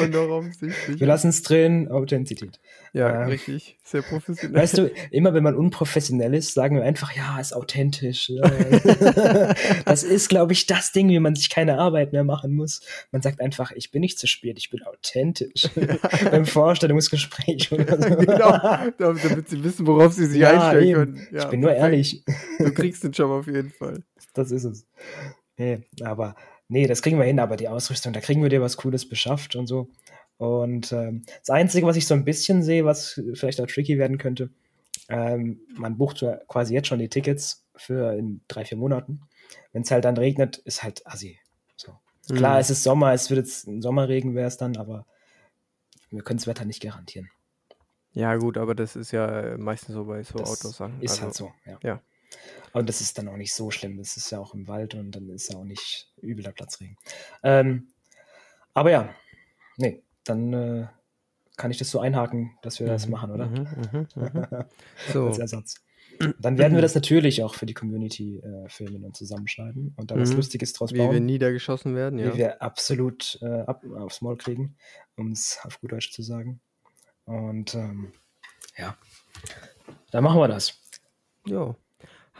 [0.00, 0.98] Und noch offensichtlich.
[0.98, 2.58] Wir lassen es drehen, Authentizität.
[2.94, 3.78] Ja, ähm, richtig.
[3.84, 4.60] Sehr professionell.
[4.60, 8.30] Weißt du, immer wenn man unprofessionell ist, sagen wir einfach, ja, ist authentisch.
[9.84, 12.82] das ist, glaube ich, das Ding, wie man sich keine Arbeit mehr machen muss.
[13.10, 15.68] Man sagt einfach, ich bin nicht zu spät, ich bin authentisch.
[15.74, 16.30] Ja.
[16.30, 18.16] Beim Vorstellungsgespräch oder so.
[18.16, 18.58] Genau,
[18.98, 20.94] damit sie wissen, worauf sie sich ja, einstellen eben.
[20.94, 21.28] können.
[21.32, 22.24] Ja, ich bin nur ehrlich.
[22.58, 24.02] Du kriegst den Job auf jeden Fall.
[24.34, 24.86] Das ist es.
[25.56, 26.34] Nee, aber
[26.68, 29.56] nee, das kriegen wir hin, aber die Ausrüstung, da kriegen wir dir was Cooles beschafft
[29.56, 29.88] und so.
[30.38, 34.18] Und ähm, das Einzige, was ich so ein bisschen sehe, was vielleicht auch tricky werden
[34.18, 34.50] könnte,
[35.08, 39.20] ähm, man bucht quasi jetzt schon die Tickets für in drei, vier Monaten.
[39.72, 41.38] Wenn es halt dann regnet, ist halt assi.
[41.76, 41.92] So.
[42.28, 42.34] Mhm.
[42.36, 45.06] Klar, es ist Sommer, es wird jetzt ein Sommerregen wäre es dann, aber
[46.10, 47.30] wir können das Wetter nicht garantieren.
[48.12, 51.00] Ja, gut, aber das ist ja meistens so bei so Outdoor-Sachen.
[51.00, 51.78] Ist also, halt so, ja.
[51.82, 52.00] ja.
[52.72, 53.98] Und das ist dann auch nicht so schlimm.
[53.98, 56.96] Das ist ja auch im Wald und dann ist ja auch nicht übel der Platzregen.
[57.42, 57.88] Ähm,
[58.74, 59.14] aber ja,
[59.76, 60.86] nee, dann äh,
[61.56, 62.90] kann ich das so einhaken, dass wir mhm.
[62.90, 63.46] das machen, oder?
[63.46, 64.64] Mhm, mhm, mhm.
[65.12, 65.26] so.
[65.26, 65.74] Als Ersatz.
[66.38, 70.18] Dann werden wir das natürlich auch für die Community äh, filmen und zusammenschneiden und da
[70.18, 70.36] was mhm.
[70.36, 71.10] Lustiges draus bauen.
[71.10, 72.32] Wie wir niedergeschossen werden, ja.
[72.32, 74.76] Wie wir absolut äh, ab, aufs Maul kriegen,
[75.16, 76.60] um es auf gut Deutsch zu sagen.
[77.24, 78.12] Und ähm,
[78.76, 78.96] ja,
[80.10, 80.80] dann machen wir das.
[81.46, 81.74] Ja.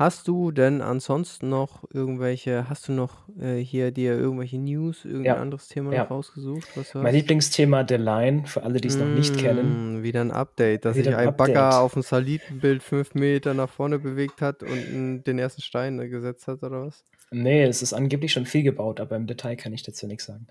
[0.03, 5.25] Hast du denn ansonsten noch irgendwelche, hast du noch äh, hier dir irgendwelche News, irgendein
[5.25, 6.03] Ja, anderes Thema ja.
[6.03, 10.01] noch rausgesucht, was Mein Lieblingsthema The Line, für alle, die es noch nicht kennen.
[10.01, 13.69] Mm, wieder ein Update, dass sich ein ein Bagger auf dem Satellitenbild fünf Meter nach
[13.69, 17.05] vorne bewegt hat und den ersten Stein äh, gesetzt hat, oder was?
[17.31, 20.49] Nee, es ist angeblich schon viel gebaut, aber im Detail kann ich dazu nichts sagen.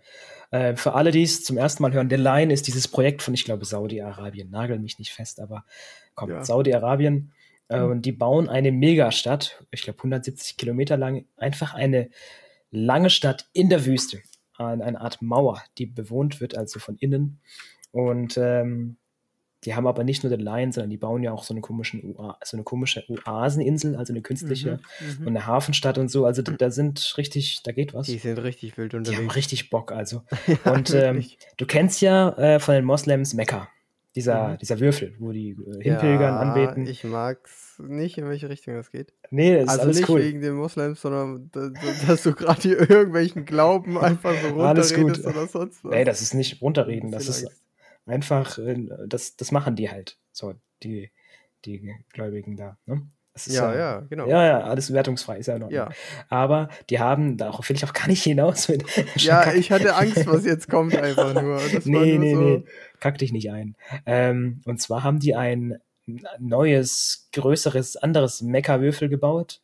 [0.51, 3.33] Äh, für alle, die es zum ersten Mal hören, The Line ist dieses Projekt von,
[3.33, 4.49] ich glaube, Saudi-Arabien.
[4.49, 5.65] Nagel mich nicht fest, aber
[6.15, 6.45] komm, Ja.
[6.45, 7.33] Saudi-Arabien.
[7.79, 12.09] Und die bauen eine Megastadt, ich glaube 170 Kilometer lang, einfach eine
[12.71, 14.21] lange Stadt in der Wüste.
[14.57, 17.39] Eine Art Mauer, die bewohnt wird, also von innen.
[17.91, 18.97] Und ähm,
[19.63, 22.15] die haben aber nicht nur den Lion, sondern die bauen ja auch so eine, komischen
[22.43, 26.25] so eine komische Oaseninsel, also eine künstliche mhm, mhm, und eine Hafenstadt und so.
[26.25, 28.07] Also da, da, sind richtig, da geht was.
[28.07, 29.19] Die sind richtig wild unterwegs.
[29.19, 30.23] Die haben richtig Bock, also.
[30.65, 31.23] ja, und ähm,
[31.57, 33.69] du kennst ja äh, von den Moslems Mekka.
[34.15, 34.57] Dieser, mhm.
[34.57, 36.85] dieser Würfel, wo die äh, hinpilgern, ja, anbeten.
[36.85, 37.79] Ich mag's.
[37.79, 39.13] nicht, in welche Richtung das geht.
[39.29, 40.21] Nee, das also ist alles nicht cool.
[40.21, 45.83] wegen den Moslems, sondern dass du gerade hier irgendwelchen Glauben einfach so runterredest oder sonst
[45.85, 45.93] was.
[45.93, 47.11] Nee, das ist nicht runterreden.
[47.11, 47.47] Das ist
[48.05, 50.17] einfach, äh, das, das machen die halt.
[50.33, 51.11] So, die,
[51.63, 52.77] die Gläubigen da.
[52.85, 53.07] Ne?
[53.47, 54.27] Ja, ja, ja, genau.
[54.27, 55.71] Ja, ja, alles wertungsfrei, ist ja noch.
[55.71, 55.89] Ja.
[56.29, 58.67] Aber die haben, darauf will ich auch gar nicht hinaus.
[58.67, 58.83] Mit
[59.15, 61.59] ja, ich hatte Angst, was jetzt kommt, einfach nur.
[61.73, 62.41] Das nee, nur nee, so.
[62.41, 62.63] nee.
[62.99, 63.75] Kack dich nicht ein.
[64.05, 65.77] Ähm, und zwar haben die ein
[66.39, 69.61] neues, größeres, anderes Mecha-Würfel gebaut.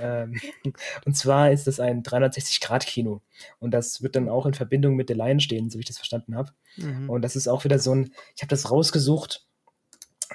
[0.00, 0.40] ähm,
[1.04, 3.22] und zwar ist das ein 360-Grad-Kino.
[3.58, 5.98] Und das wird dann auch in Verbindung mit der Line stehen, so wie ich das
[5.98, 6.52] verstanden habe.
[6.76, 7.10] Mhm.
[7.10, 9.46] Und das ist auch wieder so ein, ich habe das rausgesucht,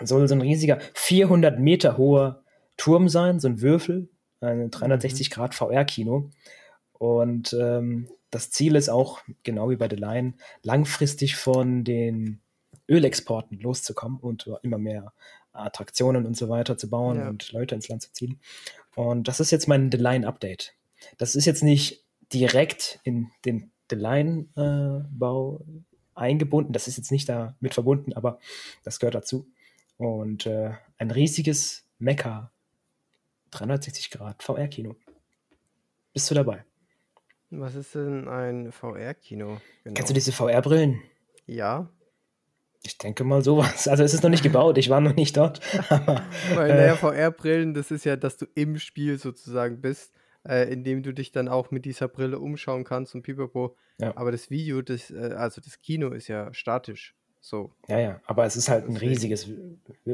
[0.02, 2.44] soll so ein riesiger, 400 Meter hoher
[2.78, 4.10] Turm sein, so ein Würfel,
[4.42, 5.34] ein 360 mhm.
[5.34, 6.30] Grad VR-Kino.
[6.94, 12.42] Und ähm, das Ziel ist auch, genau wie bei The Line, langfristig von den
[12.88, 15.14] Ölexporten loszukommen und immer mehr
[15.54, 17.30] Attraktionen und so weiter zu bauen ja.
[17.30, 18.40] und Leute ins Land zu ziehen.
[18.96, 20.74] Und das ist jetzt mein The Line Update.
[21.18, 25.64] Das ist jetzt nicht direkt in den The Line äh, Bau
[26.16, 28.40] eingebunden, das ist jetzt nicht damit verbunden, aber
[28.84, 29.48] das gehört dazu.
[29.98, 32.52] Und äh, ein riesiges Mecha
[33.60, 34.96] 360 Grad VR-Kino.
[36.14, 36.66] Bist du dabei?
[37.50, 39.62] Was ist denn ein VR-Kino?
[39.84, 39.94] Genau.
[39.94, 41.02] Kennst du diese VR-Brillen?
[41.46, 41.90] Ja.
[42.84, 43.88] Ich denke mal sowas.
[43.88, 45.62] Also es ist noch nicht gebaut, ich war noch nicht dort.
[45.90, 46.22] Aber,
[46.54, 50.14] Weil, naja, äh, VR-Brillen, das ist ja, dass du im Spiel sozusagen bist,
[50.48, 53.76] äh, indem du dich dann auch mit dieser Brille umschauen kannst und pipapo.
[54.00, 54.16] Ja.
[54.18, 57.16] Aber das Video, das, äh, also das Kino ist ja statisch.
[57.40, 57.72] So.
[57.88, 59.48] Ja, ja, aber es ist halt ein riesiges,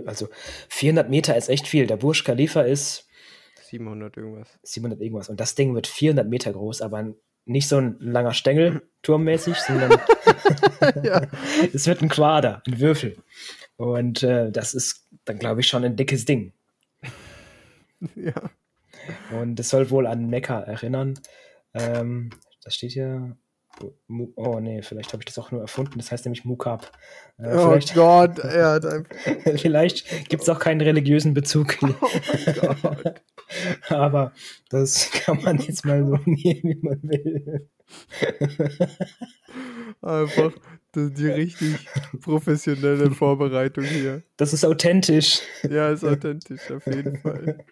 [0.06, 0.28] also
[0.68, 1.88] 400 Meter ist echt viel.
[1.88, 3.08] Der Burj Khalifa ist
[3.72, 4.60] 700 irgendwas.
[4.64, 5.30] 700 irgendwas.
[5.30, 7.14] Und das Ding wird 400 Meter groß, aber
[7.46, 9.92] nicht so ein langer Stängel, turmmäßig, sondern
[11.04, 11.28] ja.
[11.74, 13.18] es wird ein Quader, ein Würfel.
[13.78, 16.54] Und äh, das ist dann, glaube ich, schon ein dickes Ding.
[18.16, 18.50] Ja.
[19.40, 21.20] Und es soll wohl an Mekka erinnern.
[21.76, 22.32] Ähm,
[22.64, 23.38] das steht hier
[24.36, 25.98] Oh nee, vielleicht habe ich das auch nur erfunden.
[25.98, 26.92] Das heißt nämlich Mukab.
[27.38, 29.16] Äh, oh Gott, er hat einfach.
[29.58, 31.78] vielleicht gibt es auch keinen religiösen Bezug.
[32.64, 33.22] Oh Gott.
[33.90, 34.32] Aber
[34.70, 37.70] das kann man jetzt mal so nehmen, wie man will.
[40.02, 40.54] Einfach
[40.96, 41.88] die, die richtig
[42.22, 44.24] professionelle Vorbereitung hier.
[44.38, 45.42] Das ist authentisch.
[45.70, 47.66] Ja, ist authentisch, auf jeden Fall.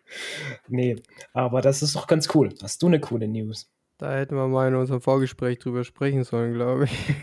[0.67, 0.97] Nee,
[1.31, 2.53] aber das ist doch ganz cool.
[2.61, 3.71] Hast du eine coole News?
[3.99, 7.15] Da hätten wir mal in unserem Vorgespräch drüber sprechen sollen, glaube ich.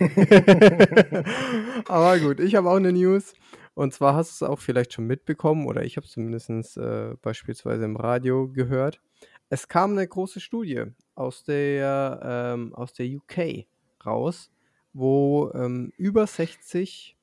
[1.89, 3.33] Aber gut, ich habe auch eine News.
[3.73, 7.15] Und zwar hast du es auch vielleicht schon mitbekommen, oder ich habe es zumindest äh,
[7.23, 9.01] beispielsweise im Radio gehört.
[9.49, 10.85] Es kam eine große Studie
[11.15, 13.65] aus der, ähm, aus der UK
[14.05, 14.51] raus,
[14.93, 17.17] wo ähm, über 60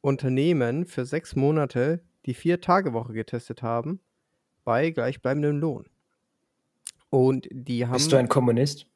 [0.00, 4.00] Unternehmen für sechs Monate die Vier-Tage-Woche getestet haben
[4.64, 5.84] bei gleichbleibendem Lohn.
[7.08, 7.92] Und die haben.
[7.92, 8.88] Bist du ein Kommunist?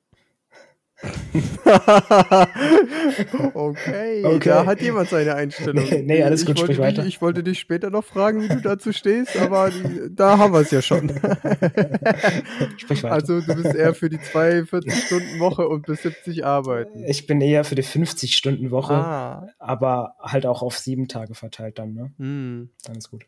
[3.55, 5.85] Okay, okay, da hat jemand seine Einstellung.
[5.85, 7.03] Nee, nee alles gut, sprich weiter.
[7.03, 9.71] Dich, ich wollte dich später noch fragen, wie du dazu stehst, aber
[10.11, 11.09] da haben wir es ja schon.
[12.77, 13.15] sprich weiter.
[13.15, 17.05] Also du bist eher für die 42-Stunden-Woche und bis 70 arbeiten.
[17.05, 19.49] Ich bin eher für die 50-Stunden-Woche, ah.
[19.59, 22.13] aber halt auch auf sieben Tage verteilt dann, ne?
[22.19, 22.71] Hm.
[22.85, 23.25] Dann ist gut.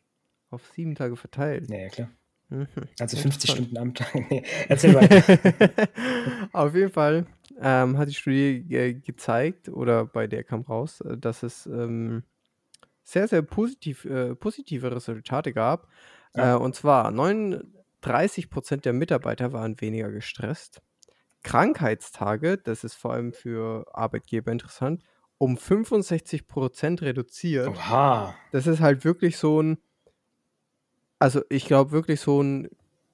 [0.50, 1.70] Auf sieben Tage verteilt?
[1.70, 2.10] Ja, ja klar.
[2.52, 2.66] Mhm.
[3.00, 4.14] Also 50 Stunden am Tag.
[4.30, 5.38] Nee, erzähl weiter.
[6.52, 7.26] Auf jeden Fall
[7.60, 12.24] ähm, hat die Studie ge gezeigt, oder bei der kam raus, äh, dass es ähm,
[13.02, 15.88] sehr, sehr positiv, äh, positive Resultate gab.
[16.34, 16.54] Ja.
[16.54, 20.82] Äh, und zwar 39 Prozent der Mitarbeiter waren weniger gestresst.
[21.42, 25.02] Krankheitstage, das ist vor allem für Arbeitgeber interessant,
[25.38, 27.68] um 65 Prozent reduziert.
[27.68, 28.34] Oha.
[28.52, 29.78] Das ist halt wirklich so ein
[31.22, 32.68] also ich glaube wirklich so ein,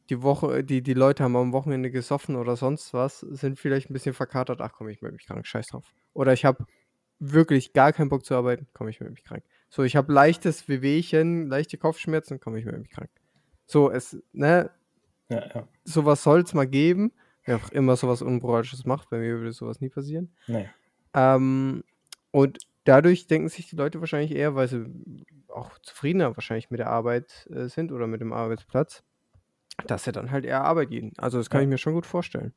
[0.09, 3.93] die Woche, die, die Leute haben am Wochenende gesoffen oder sonst was, sind vielleicht ein
[3.93, 5.93] bisschen verkatert, ach komm, ich melde mich krank, scheiß drauf.
[6.15, 6.65] Oder ich habe
[7.19, 9.45] wirklich gar keinen Bock zu arbeiten, komm, ich melde mich krank.
[9.69, 13.11] So, ich habe leichtes Wehwehchen, leichte Kopfschmerzen, komm, ich melde mich krank.
[13.67, 14.71] So, es, ne,
[15.29, 15.69] ja, ja.
[15.85, 17.13] sowas soll es mal geben.
[17.45, 20.33] Wer auch immer sowas Unmoralisches macht, bei mir würde sowas nie passieren.
[20.47, 20.71] Nee.
[21.13, 21.85] Ähm,
[22.31, 24.87] und dadurch denken sich die Leute wahrscheinlich eher, weil sie
[25.49, 29.05] auch zufriedener wahrscheinlich mit der Arbeit äh, sind oder mit dem Arbeitsplatz,
[29.87, 31.13] dass sie dann halt eher Arbeit gehen.
[31.19, 31.63] Also das kann ja.
[31.65, 32.55] ich mir schon gut vorstellen.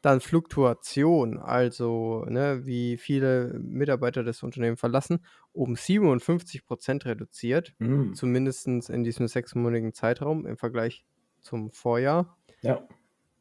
[0.00, 8.14] Dann Fluktuation, also ne, wie viele Mitarbeiter das Unternehmen verlassen, um 57 Prozent reduziert, mhm.
[8.14, 11.04] zumindest in diesem sechsmonatigen Zeitraum im Vergleich
[11.40, 12.36] zum Vorjahr.
[12.62, 12.86] Ja.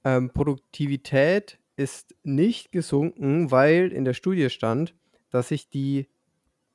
[0.03, 4.95] Ähm, Produktivität ist nicht gesunken, weil in der Studie stand,
[5.33, 6.07] dass sich die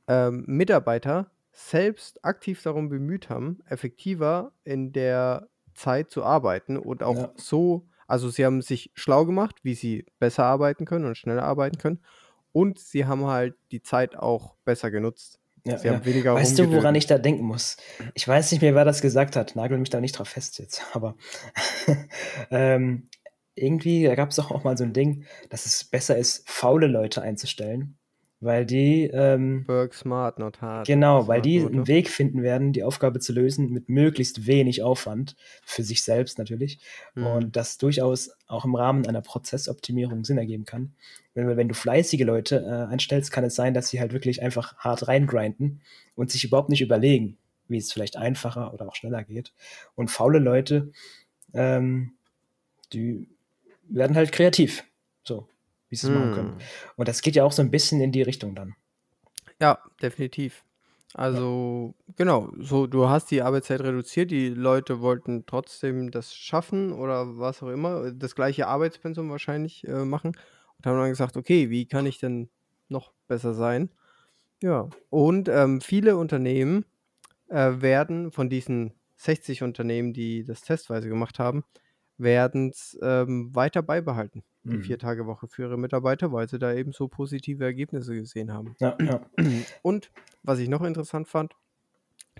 [0.08, 7.16] ähm, Mitarbeiter selbst aktiv darum bemüht haben, effektiver in der Zeit zu arbeiten und auch
[7.16, 7.32] ja.
[7.36, 11.78] so, also sie haben sich schlau gemacht, wie sie besser arbeiten können und schneller arbeiten
[11.78, 12.00] können.
[12.52, 15.38] Und sie haben halt die Zeit auch besser genutzt.
[15.64, 17.76] Ja, sie haben weniger Weißt du, woran ich da denken muss?
[18.14, 19.54] Ich weiß nicht mehr, wer das gesagt hat.
[19.54, 20.82] Nagel mich da nicht drauf fest jetzt.
[20.94, 21.16] Aber
[22.50, 23.08] ähm,
[23.54, 27.22] irgendwie, gab es doch auch mal so ein Ding, dass es besser ist, faule Leute
[27.22, 27.98] einzustellen,
[28.40, 30.86] weil die ähm, Work smart, not hard.
[30.86, 35.34] Genau, weil die einen Weg finden werden, die Aufgabe zu lösen mit möglichst wenig Aufwand
[35.64, 36.78] für sich selbst natürlich
[37.14, 37.26] mhm.
[37.26, 40.94] und das durchaus auch im Rahmen einer Prozessoptimierung Sinn ergeben kann.
[41.34, 44.76] Wenn, wenn du fleißige Leute äh, einstellst, kann es sein, dass sie halt wirklich einfach
[44.78, 45.80] hart reingrinden
[46.14, 49.52] und sich überhaupt nicht überlegen, wie es vielleicht einfacher oder auch schneller geht.
[49.96, 50.92] Und faule Leute,
[51.54, 52.12] ähm,
[52.92, 53.28] die
[53.88, 54.84] werden halt kreativ.
[55.24, 55.48] So,
[55.88, 56.14] wie sie es mm.
[56.14, 56.50] machen können.
[56.50, 56.58] Hm.
[56.96, 58.74] Und das geht ja auch so ein bisschen in die Richtung dann.
[59.60, 60.64] Ja, definitiv.
[61.14, 62.14] Also, ja.
[62.16, 67.62] genau, so du hast die Arbeitszeit reduziert, die Leute wollten trotzdem das schaffen oder was
[67.62, 70.32] auch immer, das gleiche Arbeitspensum wahrscheinlich äh, machen
[70.76, 72.50] und haben dann gesagt, okay, wie kann ich denn
[72.88, 73.90] noch besser sein?
[74.62, 76.84] Ja, und ähm, viele Unternehmen
[77.48, 81.64] äh, werden von diesen 60 Unternehmen, die das testweise gemacht haben,
[82.18, 84.82] werden es ähm, weiter beibehalten, die mhm.
[84.82, 88.74] Vier-Tage-Woche für ihre Mitarbeiter, weil sie da eben so positive Ergebnisse gesehen haben.
[88.80, 89.20] Ja, ja.
[89.82, 90.10] Und
[90.42, 91.54] was ich noch interessant fand,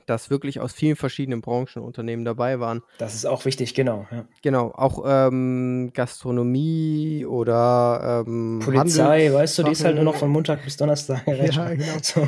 [0.08, 2.82] dass wirklich aus vielen verschiedenen Branchen Unternehmen dabei waren.
[2.98, 4.06] Das ist auch wichtig, genau.
[4.10, 4.24] Ja.
[4.42, 10.16] Genau, auch ähm, Gastronomie oder ähm, Polizei, Handels weißt du, die ist halt nur noch
[10.16, 11.26] von Montag bis Donnerstag.
[11.26, 11.84] ja, genau.
[12.02, 12.26] So.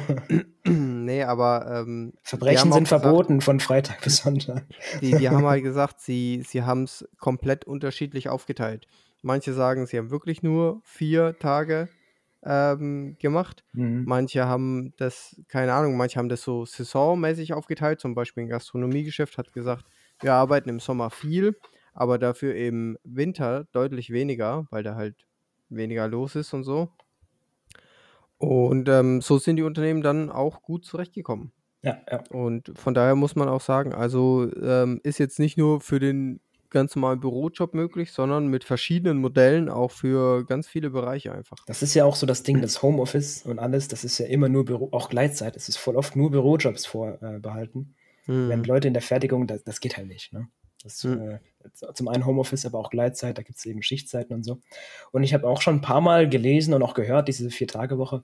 [0.70, 4.64] nee, aber ähm, Verbrechen sind gesagt, verboten von Freitag bis Sonntag.
[5.00, 8.86] Die, die haben halt gesagt, sie, sie haben es komplett unterschiedlich aufgeteilt.
[9.22, 11.88] Manche sagen, sie haben wirklich nur vier Tage
[12.42, 13.64] ähm, gemacht.
[13.72, 14.04] Mhm.
[14.06, 18.00] Manche haben das, keine Ahnung, manche haben das so saisonmäßig aufgeteilt.
[18.00, 19.86] Zum Beispiel ein Gastronomiegeschäft hat gesagt,
[20.20, 21.56] wir arbeiten im Sommer viel,
[21.92, 25.26] aber dafür im Winter deutlich weniger, weil da halt
[25.68, 26.90] weniger los ist und so.
[28.38, 31.52] Und ähm, so sind die Unternehmen dann auch gut zurechtgekommen.
[31.82, 32.22] Ja, ja.
[32.30, 36.40] Und von daher muss man auch sagen, also ähm, ist jetzt nicht nur für den
[36.70, 41.58] ganz normalen Bürojob möglich, sondern mit verschiedenen Modellen auch für ganz viele Bereiche einfach.
[41.66, 44.48] Das ist ja auch so das Ding, das Homeoffice und alles, das ist ja immer
[44.48, 45.56] nur Büro, auch Gleitzeit.
[45.56, 47.94] Es ist voll oft nur Bürojobs vorbehalten.
[48.26, 48.48] Äh, hm.
[48.48, 50.32] Wenn Leute in der Fertigung, das, das geht halt nicht.
[50.32, 50.48] Ne?
[50.82, 51.20] Das, hm.
[51.20, 51.38] äh,
[51.94, 54.60] zum einen Homeoffice, aber auch Gleitzeit, da gibt es eben Schichtzeiten und so.
[55.12, 58.22] Und ich habe auch schon ein paar Mal gelesen und auch gehört, diese Vier-Tage-Woche,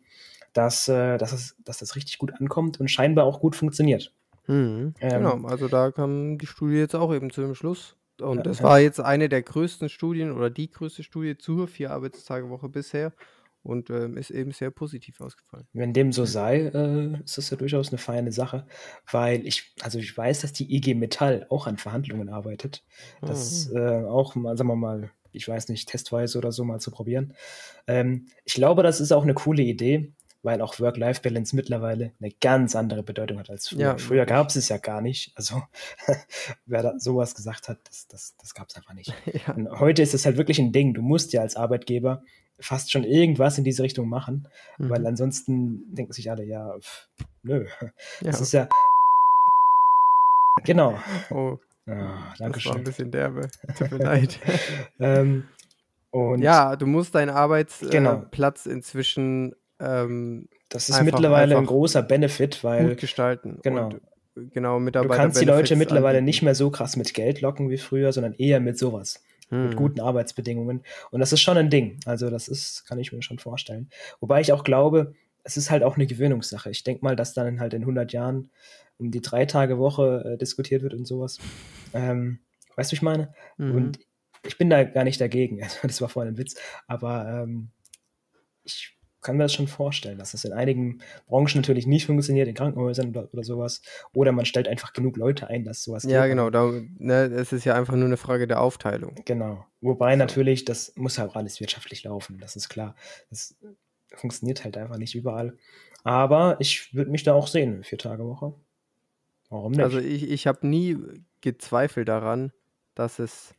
[0.52, 4.12] dass, äh, dass, es, dass das richtig gut ankommt und scheinbar auch gut funktioniert.
[4.46, 4.94] Hm.
[5.00, 8.62] Ähm, genau, also da kam die Studie jetzt auch eben zu dem Schluss, und das
[8.62, 13.12] war jetzt eine der größten Studien oder die größte Studie zur vier Arbeitstagewoche bisher
[13.66, 15.66] und ähm, ist eben sehr positiv ausgefallen.
[15.72, 18.66] Wenn dem so sei, äh, ist das ja durchaus eine feine Sache,
[19.10, 22.84] weil ich, also ich weiß, dass die IG Metall auch an Verhandlungen arbeitet.
[23.20, 23.76] Das mhm.
[23.76, 27.34] äh, auch mal, sagen wir mal, ich weiß nicht, testweise oder so mal zu probieren.
[27.86, 30.12] Ähm, ich glaube, das ist auch eine coole Idee,
[30.46, 33.80] weil auch Work-Life-Balance mittlerweile eine ganz andere Bedeutung hat als früher.
[33.80, 35.32] Ja, früher gab es es ja gar nicht.
[35.34, 35.60] Also
[36.66, 39.12] wer da sowas gesagt hat, das, das, das gab es einfach nicht.
[39.26, 39.54] Ja.
[39.54, 40.94] Und heute ist es halt wirklich ein Ding.
[40.94, 42.22] Du musst ja als Arbeitgeber
[42.60, 44.88] fast schon irgendwas in diese Richtung machen, mhm.
[44.88, 47.08] weil ansonsten denken sich alle, ja, pff,
[47.42, 47.66] nö.
[47.82, 47.90] Ja.
[48.20, 48.68] Das ist ja.
[50.64, 50.96] Genau.
[51.30, 51.58] Oh.
[51.86, 52.70] Ah, danke schön.
[52.70, 53.50] Das war ein bisschen derbe.
[53.76, 54.38] Tut mir leid.
[55.00, 55.48] ähm,
[56.38, 57.30] ja, du musst deinen.
[57.30, 58.74] Arbeitsplatz genau.
[58.74, 62.88] inzwischen ähm, das ist einfach, mittlerweile ein großer Benefit, weil.
[62.88, 63.58] Gut gestalten.
[63.62, 63.86] Genau.
[63.86, 64.00] Und,
[64.52, 65.14] genau, Mitarbeiter.
[65.14, 66.24] Du kannst die Leute mittlerweile anbieten.
[66.24, 69.22] nicht mehr so krass mit Geld locken wie früher, sondern eher mit sowas.
[69.48, 69.68] Hm.
[69.68, 70.82] Mit guten Arbeitsbedingungen.
[71.10, 72.00] Und das ist schon ein Ding.
[72.04, 73.90] Also, das ist, kann ich mir schon vorstellen.
[74.20, 76.70] Wobei ich auch glaube, es ist halt auch eine Gewöhnungssache.
[76.70, 78.50] Ich denke mal, dass dann halt in 100 Jahren
[78.98, 81.38] um die Drei-Tage-Woche äh, diskutiert wird und sowas.
[81.92, 82.40] Ähm,
[82.74, 83.32] weißt du, ich meine?
[83.56, 83.74] Mhm.
[83.74, 83.98] Und
[84.44, 85.60] ich bin da gar nicht dagegen.
[85.62, 86.56] Also, das war vorhin ein Witz.
[86.88, 87.68] Aber ähm,
[88.64, 92.54] ich kann mir das schon vorstellen, dass das in einigen Branchen natürlich nicht funktioniert, in
[92.54, 93.82] Krankenhäusern oder, oder sowas.
[94.12, 96.32] Oder man stellt einfach genug Leute ein, dass sowas Ja, geht.
[96.32, 96.50] genau.
[96.50, 99.14] Da, ne, es ist ja einfach nur eine Frage der Aufteilung.
[99.24, 99.64] Genau.
[99.80, 100.18] Wobei so.
[100.18, 102.94] natürlich, das muss ja auch alles wirtschaftlich laufen, das ist klar.
[103.30, 103.56] Das
[104.14, 105.56] funktioniert halt einfach nicht überall.
[106.04, 108.54] Aber ich würde mich da auch sehen, vier Tage Woche.
[109.50, 109.82] Warum nicht?
[109.82, 110.96] Also ich, ich habe nie
[111.40, 112.52] gezweifelt daran,
[112.94, 113.54] dass es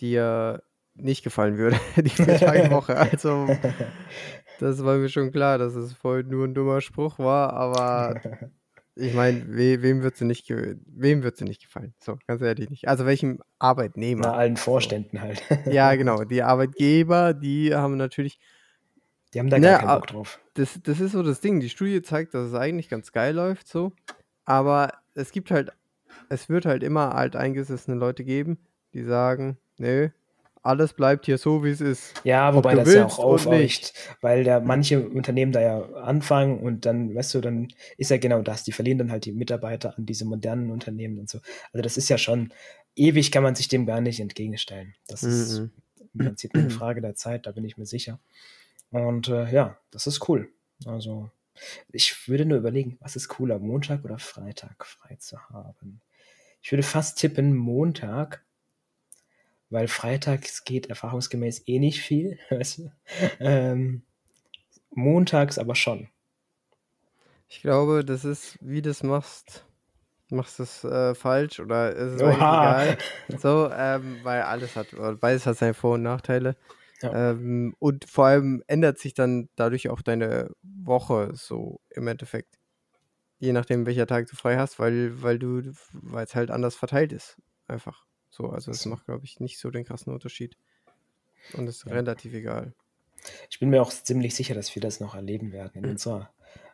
[0.00, 0.62] dir
[1.00, 2.18] nicht gefallen würde, die
[2.70, 2.96] Woche.
[3.12, 3.48] Also
[4.58, 8.20] Das war mir schon klar, dass es voll nur ein dummer Spruch war, aber
[9.00, 11.94] ich meine, we, wem wird sie nicht, wem wird sie nicht gefallen?
[12.00, 12.88] So, ganz ehrlich nicht.
[12.88, 14.22] Also welchem Arbeitnehmer?
[14.24, 15.22] Na, allen Vorständen so.
[15.22, 15.42] halt.
[15.66, 16.24] ja, genau.
[16.24, 18.40] Die Arbeitgeber, die haben natürlich
[19.32, 20.40] Die haben da gar keinen Bock drauf.
[20.54, 21.60] Das, das ist so das Ding.
[21.60, 23.92] Die Studie zeigt, dass es eigentlich ganz geil läuft, so.
[24.44, 25.70] Aber es gibt halt,
[26.28, 28.58] es wird halt immer alteingesessene Leute geben,
[28.94, 30.08] die sagen, nö,
[30.62, 32.14] alles bleibt hier so, wie es ist.
[32.24, 37.14] Ja, wobei das ja auch aufweicht, weil da manche Unternehmen da ja anfangen und dann,
[37.14, 38.64] weißt du, dann ist ja genau das.
[38.64, 41.38] Die verlieren dann halt die Mitarbeiter an diese modernen Unternehmen und so.
[41.72, 42.52] Also das ist ja schon,
[42.96, 44.94] ewig kann man sich dem gar nicht entgegenstellen.
[45.06, 45.70] Das ist mhm.
[46.14, 48.18] im Prinzip eine Frage der Zeit, da bin ich mir sicher.
[48.90, 50.50] Und äh, ja, das ist cool.
[50.86, 51.30] Also
[51.92, 56.00] ich würde nur überlegen, was ist cooler, Montag oder Freitag frei zu haben.
[56.62, 58.44] Ich würde fast tippen Montag,
[59.70, 62.38] weil freitags geht erfahrungsgemäß eh nicht viel.
[62.50, 62.92] Weißt du?
[63.40, 64.02] ähm,
[64.90, 66.08] montags aber schon.
[67.48, 69.64] Ich glaube, das ist, wie du es machst,
[70.30, 72.98] machst du es äh, falsch oder ist es egal.
[73.38, 74.88] So, ähm, weil alles hat,
[75.20, 76.56] beides hat seine Vor- und Nachteile.
[77.00, 77.30] Ja.
[77.30, 82.58] Ähm, und vor allem ändert sich dann dadurch auch deine Woche so im Endeffekt.
[83.38, 85.62] Je nachdem, welcher Tag du frei hast, weil, weil du,
[85.92, 87.36] weil es halt anders verteilt ist.
[87.68, 88.07] Einfach.
[88.38, 90.56] So, also es macht, glaube ich, nicht so den krassen Unterschied.
[91.54, 91.92] Und ist ja.
[91.92, 92.72] relativ egal.
[93.50, 96.30] Ich bin mir auch ziemlich sicher, dass wir das noch erleben werden in unserer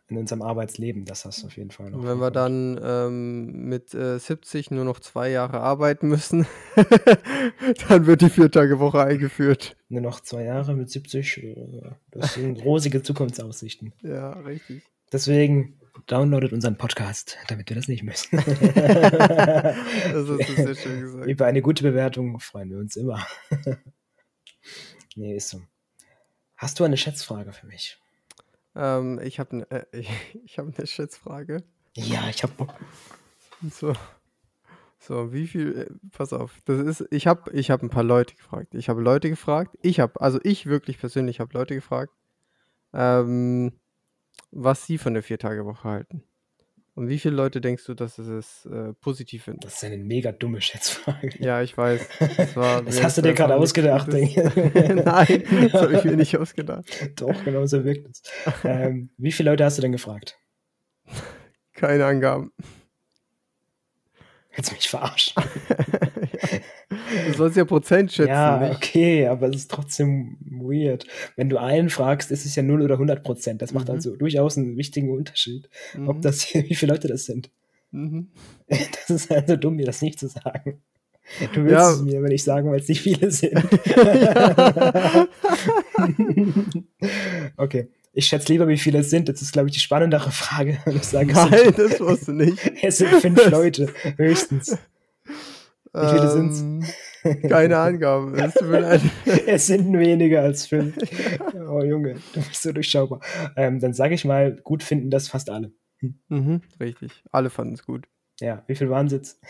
[0.09, 2.05] in unserem Arbeitsleben, dass das auf jeden Fall noch.
[2.05, 6.47] Wenn wir dann ähm, mit äh, 70 nur noch zwei Jahre arbeiten müssen,
[7.89, 9.79] dann wird die Vier-Tage-Woche eingeführt.
[9.89, 13.95] Nur noch zwei Jahre mit 70, äh, das sind rosige Zukunftsaussichten.
[14.03, 14.83] Ja, richtig.
[15.11, 18.37] Deswegen downloadet unseren Podcast, damit wir das nicht müssen.
[18.37, 21.27] das ist sehr schön gesagt.
[21.27, 23.27] Über eine gute Bewertung freuen wir uns immer.
[25.17, 25.63] nee, ist so.
[26.57, 27.99] Hast du eine Schätzfrage für mich?
[28.75, 30.11] Ähm, ich habe ne, äh, ich,
[30.45, 31.63] ich hab eine Schätzfrage.
[31.95, 32.53] Ja, ich habe.
[33.71, 33.95] So.
[34.99, 35.83] So, wie viel.
[35.83, 36.61] Äh, pass auf.
[36.65, 37.07] Das ist.
[37.11, 38.75] Ich habe ich hab ein paar Leute gefragt.
[38.75, 39.77] Ich habe Leute gefragt.
[39.83, 42.13] Ich habe, also ich wirklich persönlich habe Leute gefragt,
[42.93, 43.73] ähm,
[44.51, 46.25] was sie von der Vier-Tage-Woche halten.
[46.97, 49.61] Und wie viele Leute denkst du, dass es äh, positiv finden?
[49.61, 51.31] Das ist eine mega dumme Schätzfrage.
[51.41, 52.09] Ja, ich weiß.
[52.37, 54.43] Das, war, das hast du dir gerade ausgedacht, denke
[55.05, 56.87] Nein, das habe ich mir nicht ausgedacht.
[57.17, 58.23] Doch, genau so wirkt es.
[58.63, 60.39] Ähm, wie viele Leute hast du denn gefragt?
[61.73, 62.53] Keine Angaben.
[64.57, 65.43] Du mich verarschen?
[67.27, 68.31] Du sollst ja Prozent schätzen.
[68.31, 68.77] Ja, nicht?
[68.77, 71.07] okay, aber es ist trotzdem weird.
[71.37, 73.63] Wenn du einen fragst, ist es ja 0 oder 100 Prozent.
[73.63, 73.95] Das macht mhm.
[73.95, 76.09] also durchaus einen wichtigen Unterschied, mhm.
[76.09, 77.51] ob das wie viele Leute das sind.
[77.91, 78.29] Mhm.
[78.69, 80.81] Das ist also dumm, mir das nicht zu sagen.
[81.55, 81.93] Du willst ja.
[81.93, 83.55] es mir aber nicht sagen, weil es nicht viele sind.
[87.57, 87.89] okay.
[88.13, 89.29] Ich schätze lieber, wie viele es sind.
[89.29, 90.79] Das ist, glaube ich, die spannendere Frage.
[90.87, 92.59] Ich sage, Nein, sind, das wusste nicht.
[92.83, 94.79] Es sind fünf Leute, höchstens.
[95.95, 97.49] Wie viele sind es?
[97.49, 98.35] Keine Angaben.
[99.47, 100.97] Es, sind weniger als fünf.
[101.69, 103.21] Oh Junge, du bist so durchschaubar.
[103.57, 105.73] Ähm, dann sage ich mal, gut finden das fast alle.
[106.01, 106.19] Hm.
[106.29, 107.23] Mhm, richtig.
[107.31, 108.07] Alle fanden es gut.
[108.41, 109.41] Ja, wie viel waren es jetzt?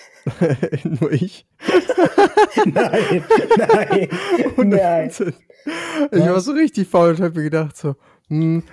[0.85, 1.49] Nur ich.
[2.67, 3.25] nein,
[3.57, 4.09] nein,
[4.59, 5.11] nein.
[6.13, 7.97] Ich war so richtig faul und habe mir gedacht so,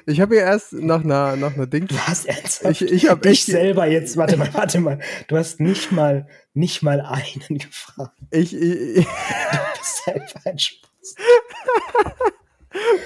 [0.05, 1.87] ich habe ja erst nach einer, nach einer Ding.
[2.07, 2.81] Was ernsthaft?
[2.81, 4.17] Ich, ich habe dich selber jetzt.
[4.17, 4.99] Warte mal, warte mal.
[5.27, 8.17] Du hast nicht mal, nicht mal einen gefragt.
[8.31, 9.05] Ich, ich, ich.
[9.05, 11.15] Du bist selber ein Spaß.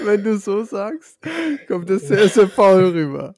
[0.04, 1.18] Wenn du so sagst,
[1.68, 3.34] kommt das sehr, sehr faul rüber.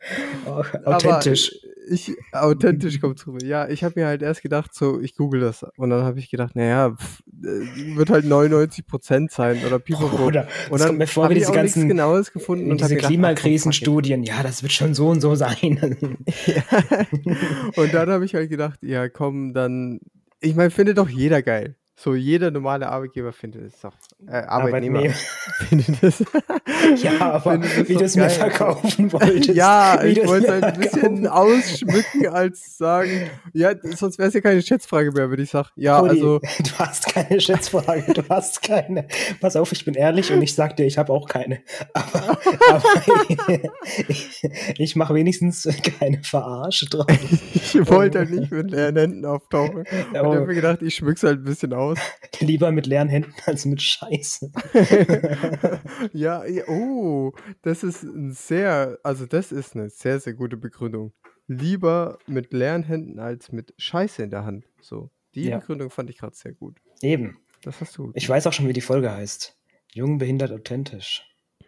[0.46, 1.56] Oh, authentisch.
[1.62, 3.44] Aber ich, authentisch kommt rüber.
[3.44, 5.66] Ja, ich habe mir halt erst gedacht, so, ich google das.
[5.78, 10.24] Und dann habe ich gedacht, naja, pff, äh, wird halt 99 Prozent sein oder Pipapo.
[10.24, 14.24] Oder, und dann kommt mir vor, wie diese ganzen Genaues gefunden und diese Klimakrisenstudien.
[14.24, 16.18] Ja, das wird schon so und so sein.
[16.46, 16.64] ja.
[17.76, 20.00] Und dann habe ich halt gedacht, ja, komm, dann,
[20.40, 21.76] ich meine, findet doch jeder geil.
[21.96, 23.96] So jeder normale Arbeitgeber findet es doch.
[24.26, 25.98] Äh, Arbeitnehmer, Arbeitnehmer.
[27.04, 29.50] ja, aber wie du es mir verkaufen wolltest.
[29.50, 34.42] ja, ich wollte es halt ein bisschen ausschmücken, als sagen, ja, sonst wäre es ja
[34.42, 35.70] keine Schätzfrage mehr, würde ich sagen.
[35.76, 36.40] Ja, Cody, also.
[36.40, 39.08] Du hast keine Schätzfrage, du hast keine.
[39.40, 41.62] Pass auf, ich bin ehrlich und ich sag dir, ich habe auch keine.
[41.94, 42.38] Aber,
[42.70, 42.90] aber
[44.08, 44.42] ich,
[44.78, 45.68] ich mache wenigstens
[46.00, 47.08] keine Verarsche drauf.
[47.54, 49.84] ich wollte halt nicht mit leeren Händen auftauchen.
[50.14, 50.20] Oh.
[50.20, 52.00] Und ich habe mir gedacht, ich schmück's halt ein bisschen aus aus.
[52.40, 54.07] Lieber mit leeren Händen als mit Scheiße.
[56.14, 61.14] ja, oh, das ist ein sehr, also das ist eine sehr, sehr gute Begründung.
[61.48, 64.66] Lieber mit leeren Händen als mit Scheiße in der Hand.
[64.82, 65.60] So, die ja.
[65.60, 66.80] Begründung fand ich gerade sehr gut.
[67.02, 67.38] Eben.
[67.62, 68.12] Das hast du.
[68.16, 69.58] Ich weiß auch schon, wie die Folge heißt.
[69.94, 71.24] Jung, behindert, authentisch.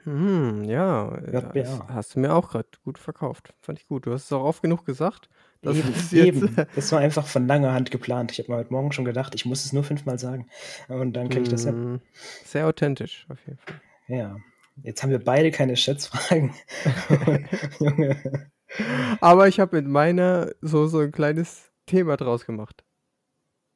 [0.10, 3.53] Hm, ja, ja hast du mir auch gerade gut verkauft.
[3.62, 4.07] Fand ich gut.
[4.07, 5.30] Du hast es auch oft genug gesagt.
[5.62, 6.55] Das eben, eben.
[6.76, 8.32] Das war einfach von langer Hand geplant.
[8.32, 10.47] Ich habe mir heute Morgen schon gedacht, ich muss es nur fünfmal sagen.
[10.88, 11.76] Und dann kriege ich das hin.
[11.76, 12.01] Hm,
[12.43, 13.76] sehr authentisch, auf jeden Fall.
[14.07, 14.38] Ja.
[14.82, 16.53] Jetzt haben wir beide keine Schätzfragen.
[17.80, 18.49] Junge.
[19.22, 22.84] Aber ich habe mit meiner so, so ein kleines Thema draus gemacht.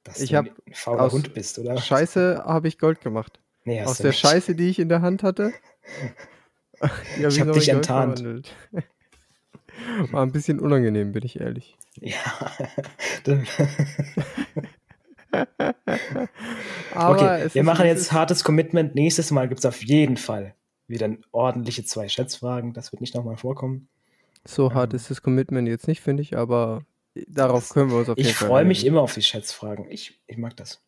[0.03, 1.77] Dass ich du ein fauler Hund bist, oder?
[1.77, 3.39] Scheiße habe ich Gold gemacht.
[3.65, 4.19] Nee, aus der nicht.
[4.19, 5.53] Scheiße, die ich in der Hand hatte.
[7.19, 8.23] ja, ich habe dich enttarnt.
[10.11, 11.75] War ein bisschen unangenehm, bin ich ehrlich.
[11.99, 12.17] Ja.
[16.95, 18.95] okay, wir machen jetzt hartes Commitment.
[18.95, 20.55] Nächstes Mal gibt es auf jeden Fall
[20.87, 22.73] wieder ordentliche zwei Schätzfragen.
[22.73, 23.87] Das wird nicht nochmal vorkommen.
[24.45, 26.85] So ähm, hart ist das Commitment jetzt nicht, finde ich, aber
[27.27, 28.47] darauf können wir uns auf jeden ich Fall.
[28.47, 29.89] Ich freue mich immer auf die Schätzfragen.
[29.89, 30.81] Ich, ich mag das.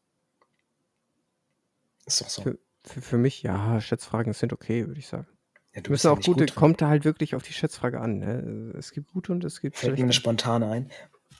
[2.05, 2.55] Ist doch so.
[2.85, 5.27] Für, für, mich, ja, Schätzfragen sind okay, würde ich sagen.
[5.73, 8.19] Ja, du bist auch gute, gut kommt da halt wirklich auf die Schätzfrage an.
[8.19, 8.73] Ne?
[8.77, 10.01] Es gibt gute und es gibt Fällt schlechte.
[10.03, 10.91] mir eine spontane ein.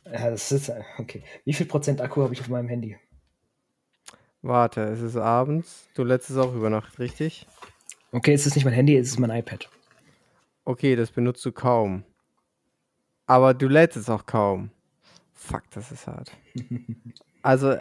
[0.05, 1.23] Ja, das ist, okay.
[1.45, 2.97] Wie viel Prozent Akku habe ich auf meinem Handy?
[4.41, 5.87] Warte, es ist abends.
[5.95, 7.47] Du lädst es auch über Nacht, richtig?
[8.11, 9.69] Okay, es ist nicht mein Handy, es ist mein iPad.
[10.65, 12.03] Okay, das benutzt du kaum.
[13.25, 14.69] Aber du lädst es auch kaum.
[15.33, 16.31] Fuck, das ist hart.
[17.41, 17.75] also,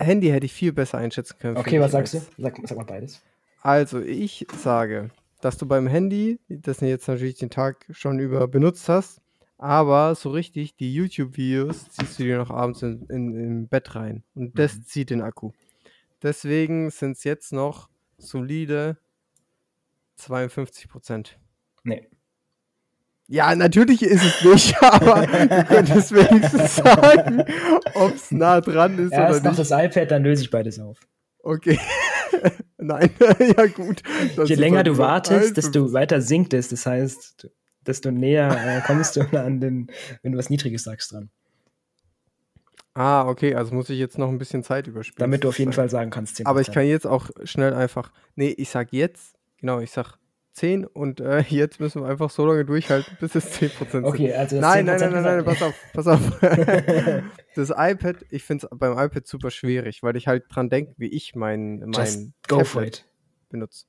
[0.00, 1.56] Handy hätte ich viel besser einschätzen können.
[1.56, 2.20] Okay, was sagst du?
[2.38, 3.22] Sag, sag mal beides.
[3.62, 8.48] Also, ich sage, dass du beim Handy, das du jetzt natürlich den Tag schon über
[8.48, 9.20] benutzt hast,
[9.58, 14.24] aber so richtig die YouTube-Videos ziehst du dir noch abends in, in, im Bett rein.
[14.34, 14.84] Und das mhm.
[14.84, 15.52] zieht den Akku.
[16.22, 18.96] Deswegen sind es jetzt noch solide
[20.16, 21.38] 52 Prozent.
[21.82, 22.08] Nee.
[23.32, 27.44] Ja, natürlich ist es nicht, aber du könntest wenigstens sagen,
[27.94, 29.44] ob es nah dran ist Erst oder nicht.
[29.44, 30.98] noch das iPad, dann löse ich beides auf.
[31.44, 31.78] Okay.
[32.76, 33.10] Nein,
[33.56, 34.02] ja gut.
[34.46, 36.70] Je länger du wartest, desto weiter sinkt es.
[36.70, 37.48] Das heißt,
[37.86, 41.30] desto näher äh, kommst du an den, wenn du was Niedriges sagst, dran.
[42.94, 45.20] Ah, okay, also muss ich jetzt noch ein bisschen Zeit überspielen.
[45.20, 46.40] Damit du auf jeden Fall sagen kannst.
[46.40, 46.46] 10%.
[46.46, 50.18] Aber ich kann jetzt auch schnell einfach, nee, ich sag jetzt, genau, ich sag
[50.52, 54.04] 10 und äh, jetzt müssen wir einfach so lange durchhalten, bis es 10% sind.
[54.04, 56.40] Okay, also das nein, 10% nein, nein, nein, nein, pass auf, pass auf.
[57.54, 61.08] das iPad, ich finde es beim iPad super schwierig, weil ich halt dran denke, wie
[61.08, 63.06] ich mein, mein Tablet
[63.48, 63.86] benutze.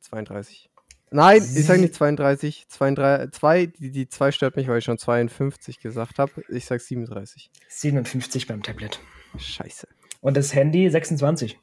[0.00, 0.70] 32.
[1.12, 4.96] Nein, ich sage nicht 32, 32 2, die, die 2 stört mich, weil ich schon
[4.96, 6.42] 52 gesagt habe.
[6.48, 7.50] Ich sage 37.
[7.68, 8.98] 57 beim Tablet.
[9.36, 9.88] Scheiße.
[10.20, 11.58] Und das Handy 26.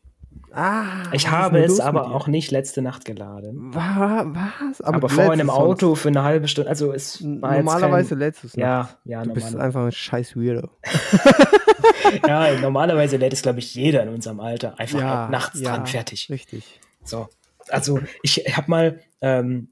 [0.52, 3.74] Ah, ich habe es aber auch nicht letzte Nacht geladen.
[3.74, 4.82] Was?
[4.82, 6.70] Aber, aber vorhin im Auto für eine halbe Stunde.
[6.70, 8.20] Also es war Normalerweise kein...
[8.20, 10.70] lädst du es Ja, ja, Du bist einfach ein scheiß Weirdo.
[12.28, 14.80] ja, normalerweise lädt es, glaube ich, jeder in unserem Alter.
[14.80, 16.30] Einfach ja, nachts ja, dran, fertig.
[16.30, 16.80] Richtig.
[17.04, 17.28] So.
[17.70, 19.70] Also ich habe mal ähm,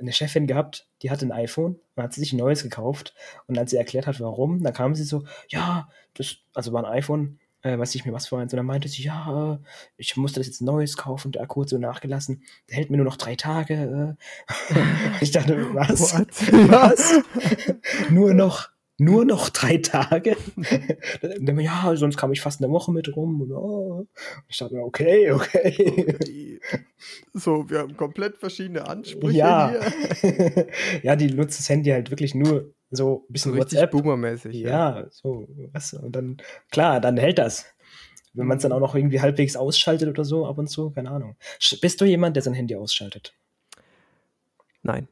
[0.00, 3.14] eine Chefin gehabt, die hatte ein iPhone und hat sich ein neues gekauft.
[3.46, 6.92] Und als sie erklärt hat, warum, dann kam sie so, ja, das, also war ein
[6.92, 8.30] iPhone, äh, weiß ich mir was.
[8.30, 9.58] Und dann meinte sie, ja, äh,
[9.96, 13.06] ich musste das jetzt Neues kaufen, der Akku hat so nachgelassen, der hält mir nur
[13.06, 14.16] noch drei Tage.
[14.18, 14.74] Äh.
[15.20, 16.14] ich dachte, was?
[16.68, 17.22] was?
[18.10, 20.36] nur noch nur noch drei Tage.
[21.40, 23.40] ja, sonst kam ich fast eine Woche mit rum.
[23.40, 24.06] Und, oh.
[24.48, 26.60] Ich dachte mir, okay, okay.
[27.32, 29.74] So, wir haben komplett verschiedene Ansprüche ja.
[30.20, 30.68] hier.
[31.02, 33.90] ja, die nutzt das Handy halt wirklich nur so ein bisschen so WhatsApp.
[33.90, 34.54] Boomermäßig.
[34.54, 35.94] Ja, ja, so, was?
[35.94, 36.36] Und dann,
[36.70, 37.66] klar, dann hält das.
[38.34, 41.10] Wenn man es dann auch noch irgendwie halbwegs ausschaltet oder so, ab und zu, keine
[41.10, 41.36] Ahnung.
[41.80, 43.34] Bist du jemand, der sein Handy ausschaltet?
[44.82, 45.08] Nein.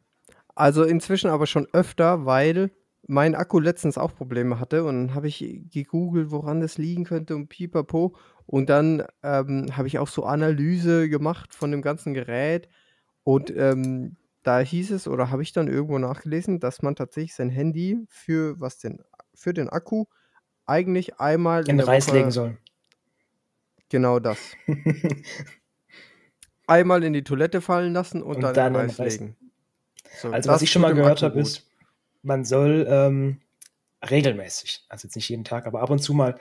[0.54, 2.70] Also inzwischen aber schon öfter, weil
[3.06, 7.34] mein Akku letztens auch Probleme hatte und dann habe ich gegoogelt, woran das liegen könnte
[7.34, 8.16] und pipapo.
[8.46, 12.68] Und dann ähm, habe ich auch so Analyse gemacht von dem ganzen Gerät
[13.22, 17.50] und ähm, da hieß es oder habe ich dann irgendwo nachgelesen, dass man tatsächlich sein
[17.50, 19.02] Handy für was denn
[19.34, 20.06] für den Akku
[20.66, 22.58] eigentlich einmal in, in den Reis Woche, legen soll.
[23.88, 24.38] Genau das.
[26.66, 29.36] einmal in die Toilette fallen lassen und, und dann, dann in den Reis, legen.
[30.20, 31.68] So, also was ich schon mal gehört habe ist,
[32.22, 33.40] man soll ähm,
[34.08, 36.36] regelmäßig, also jetzt nicht jeden Tag, aber ab und zu mal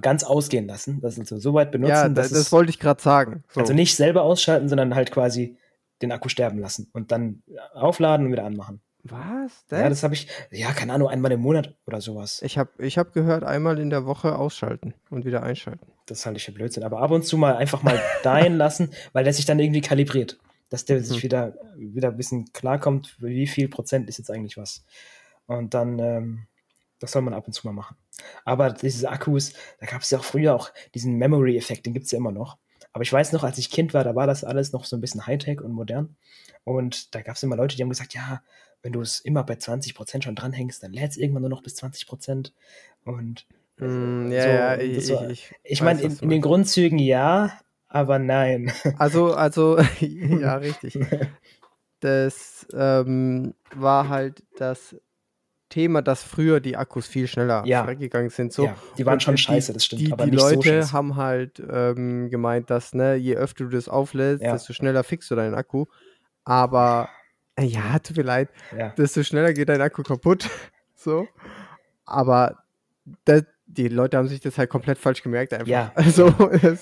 [0.00, 1.92] ganz ausgehen lassen, das also so weit benutzen.
[1.92, 3.44] Ja, das, das wollte ich gerade sagen.
[3.48, 3.60] So.
[3.60, 5.58] Also nicht selber ausschalten, sondern halt quasi
[6.02, 7.42] den Akku sterben lassen und dann
[7.74, 8.80] aufladen und wieder anmachen.
[9.02, 9.64] Was?
[9.68, 9.80] Das?
[9.80, 12.42] Ja, das habe ich, ja, keine Ahnung, einmal im Monat oder sowas.
[12.42, 15.86] Ich habe ich hab gehört, einmal in der Woche ausschalten und wieder einschalten.
[16.06, 19.24] Das halte ich für Blödsinn, aber ab und zu mal einfach mal dahin lassen, weil
[19.24, 20.38] der sich dann irgendwie kalibriert
[20.70, 21.22] dass der sich hm.
[21.24, 24.84] wieder, wieder ein bisschen klarkommt, wie viel Prozent ist jetzt eigentlich was.
[25.46, 26.46] Und dann, ähm,
[27.00, 27.96] das soll man ab und zu mal machen.
[28.44, 32.12] Aber diese Akkus, da gab es ja auch früher auch diesen Memory-Effekt, den gibt es
[32.12, 32.56] ja immer noch.
[32.92, 35.00] Aber ich weiß noch, als ich Kind war, da war das alles noch so ein
[35.00, 36.16] bisschen Hightech und modern.
[36.64, 38.42] Und da gab es immer Leute, die haben gesagt, ja,
[38.82, 41.76] wenn du es immer bei 20% schon dranhängst, dann lädt es irgendwann nur noch bis
[41.76, 42.52] 20%.
[43.04, 43.46] Und
[43.78, 47.52] mm, ja, so, ja, ich, ich, ich, ich meine, in, in den Grundzügen ja,
[47.88, 48.72] aber nein.
[48.98, 50.98] Also, also, ja, richtig.
[52.02, 54.96] Das ähm, war halt das
[55.70, 57.86] Thema, dass früher die Akkus viel schneller ja.
[57.86, 58.52] weggegangen sind.
[58.52, 58.66] So.
[58.66, 60.02] Ja, die waren schon scheiße, das stimmt.
[60.02, 63.70] Die, aber die nicht Leute so haben halt ähm, gemeint, dass ne, je öfter du
[63.70, 64.52] das auflädst, ja.
[64.52, 65.86] desto schneller fixst du deinen Akku.
[66.44, 67.08] Aber
[67.56, 68.50] äh, ja, tut mir leid,
[68.98, 70.50] desto schneller geht dein Akku kaputt.
[70.94, 71.26] so.
[72.04, 72.58] Aber
[73.24, 75.68] das, die Leute haben sich das halt komplett falsch gemerkt einfach.
[75.68, 75.92] Ja.
[76.00, 76.26] Also,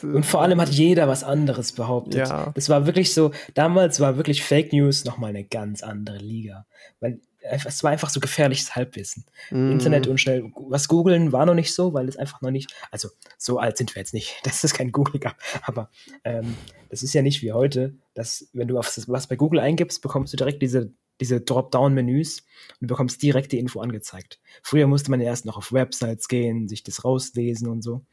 [0.02, 2.28] und vor allem hat jeder was anderes behauptet.
[2.28, 2.52] Ja.
[2.54, 6.66] Das war wirklich so, damals war wirklich Fake News nochmal eine ganz andere Liga.
[7.00, 9.24] Weil es war einfach so gefährliches Halbwissen.
[9.50, 9.72] Mm.
[9.72, 13.08] Internet und schnell was googeln war noch nicht so, weil es einfach noch nicht, also
[13.36, 15.90] so alt sind wir jetzt nicht, dass es kein Google gab, aber
[16.24, 16.56] ähm,
[16.90, 20.32] das ist ja nicht wie heute, dass wenn du auf was bei Google eingibst, bekommst
[20.32, 22.44] du direkt diese diese Dropdown-Menüs
[22.80, 24.40] und bekommst direkt die Info angezeigt.
[24.62, 28.04] Früher musste man erst noch auf Websites gehen, sich das rauslesen und so.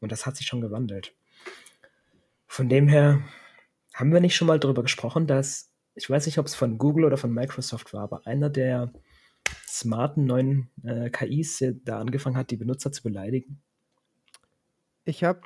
[0.00, 1.14] Und das hat sich schon gewandelt.
[2.46, 3.22] Von dem her
[3.94, 7.04] haben wir nicht schon mal darüber gesprochen, dass, ich weiß nicht, ob es von Google
[7.04, 8.92] oder von Microsoft war, aber einer der
[9.66, 13.60] smarten neuen äh, KIs da angefangen hat, die Benutzer zu beleidigen.
[15.04, 15.40] Ich habe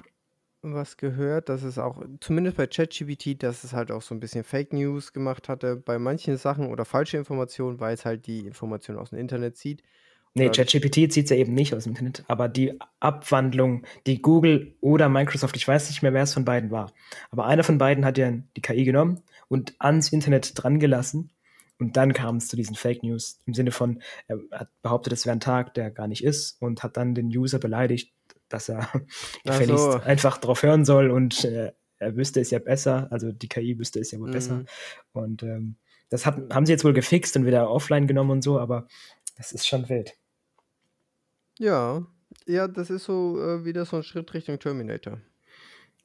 [0.63, 4.45] was gehört, dass es auch, zumindest bei ChatGPT, dass es halt auch so ein bisschen
[4.45, 8.99] Fake News gemacht hatte bei manchen Sachen oder falsche Informationen, weil es halt die Informationen
[8.99, 9.83] aus dem Internet zieht.
[10.35, 14.75] Nee, ChatGPT zieht es ja eben nicht aus dem Internet, aber die Abwandlung, die Google
[14.83, 16.93] oder Microsoft, ich weiß nicht mehr, wer es von beiden war,
[17.31, 21.31] aber einer von beiden hat ja die KI genommen und ans Internet dran gelassen
[21.79, 25.27] und dann kam es zu diesen Fake News im Sinne von, er hat behauptet, es
[25.27, 28.15] wäre ein Tag, der gar nicht ist und hat dann den User beleidigt,
[28.49, 28.89] dass er
[29.45, 30.01] so.
[30.01, 34.01] einfach drauf hören soll und äh, er wüsste es ja besser, also die KI wüsste
[34.01, 34.33] es ja wohl mhm.
[34.33, 34.65] besser.
[35.13, 35.77] Und ähm,
[36.09, 38.87] das hat, haben sie jetzt wohl gefixt und wieder offline genommen und so, aber
[39.37, 40.15] das ist schon wild.
[41.59, 42.07] Ja,
[42.47, 45.21] ja, das ist so äh, wieder so ein Schritt Richtung Terminator.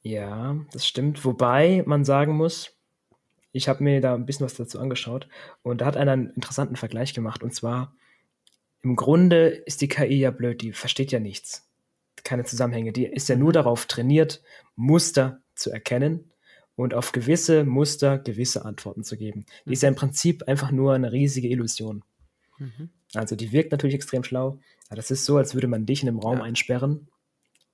[0.02, 1.24] Ja, das stimmt.
[1.24, 2.76] Wobei man sagen muss,
[3.52, 5.28] ich habe mir da ein bisschen was dazu angeschaut
[5.62, 7.42] und da hat einer einen interessanten Vergleich gemacht.
[7.42, 7.94] Und zwar,
[8.82, 11.68] im Grunde ist die KI ja blöd, die versteht ja nichts
[12.24, 12.92] keine Zusammenhänge.
[12.92, 14.42] Die ist ja nur darauf trainiert,
[14.76, 16.30] Muster zu erkennen
[16.76, 19.44] und auf gewisse Muster gewisse Antworten zu geben.
[19.66, 22.04] Die ist ja im Prinzip einfach nur eine riesige Illusion.
[22.58, 22.90] Mhm.
[23.14, 26.08] Also die wirkt natürlich extrem schlau, aber das ist so, als würde man dich in
[26.08, 26.44] einem Raum ja.
[26.44, 27.08] einsperren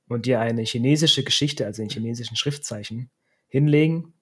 [0.09, 3.11] und dir eine chinesische Geschichte, also in chinesischen Schriftzeichen,
[3.49, 4.14] hinlegen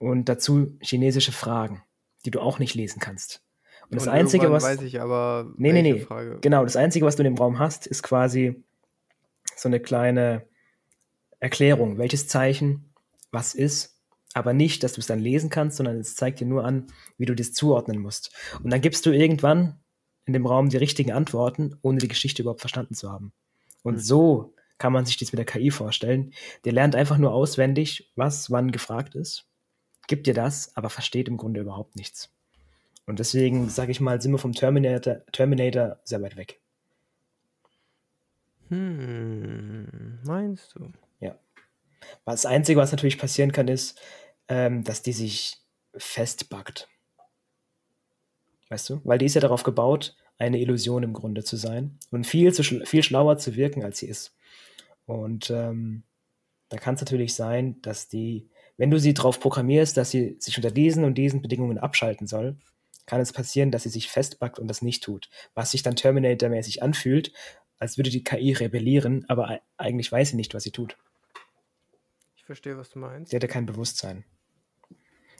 [0.00, 1.82] und dazu chinesische Fragen,
[2.24, 3.42] die du auch nicht lesen kannst.
[3.84, 4.64] Und das und Einzige, was.
[4.64, 5.52] weiß ich aber.
[5.56, 6.00] Nee, nee, nee.
[6.00, 6.38] Frage.
[6.40, 8.64] Genau, das Einzige, was du in dem Raum hast, ist quasi
[9.56, 10.46] so eine kleine
[11.38, 12.92] Erklärung, welches Zeichen
[13.30, 14.00] was ist,
[14.32, 16.86] aber nicht, dass du es dann lesen kannst, sondern es zeigt dir nur an,
[17.18, 18.34] wie du das zuordnen musst.
[18.62, 19.80] Und dann gibst du irgendwann
[20.24, 23.32] in dem Raum die richtigen Antworten, ohne die Geschichte überhaupt verstanden zu haben.
[23.82, 24.00] Und mhm.
[24.00, 26.32] so kann man sich das mit der KI vorstellen.
[26.64, 29.49] Der lernt einfach nur auswendig, was wann gefragt ist,
[30.06, 32.30] gibt dir das, aber versteht im Grunde überhaupt nichts.
[33.06, 36.60] Und deswegen, sage ich mal, sind wir vom Terminator, Terminator sehr weit weg.
[38.68, 40.92] Hm, meinst du?
[41.18, 41.36] Ja.
[42.24, 44.00] Das Einzige, was natürlich passieren kann, ist,
[44.48, 45.58] ähm, dass die sich
[45.96, 46.88] festbackt.
[48.68, 49.00] Weißt du?
[49.04, 52.62] Weil die ist ja darauf gebaut, eine Illusion im Grunde zu sein und viel, zu
[52.62, 54.34] schl viel schlauer zu wirken, als sie ist.
[55.06, 56.04] Und ähm,
[56.68, 58.48] da kann es natürlich sein, dass die,
[58.80, 62.56] wenn du sie darauf programmierst, dass sie sich unter diesen und diesen Bedingungen abschalten soll,
[63.04, 65.28] kann es passieren, dass sie sich festbackt und das nicht tut.
[65.54, 67.30] Was sich dann Terminator-mäßig anfühlt,
[67.78, 70.96] als würde die KI rebellieren, aber eigentlich weiß sie nicht, was sie tut.
[72.36, 73.32] Ich verstehe, was du meinst.
[73.32, 74.24] Sie hätte kein Bewusstsein.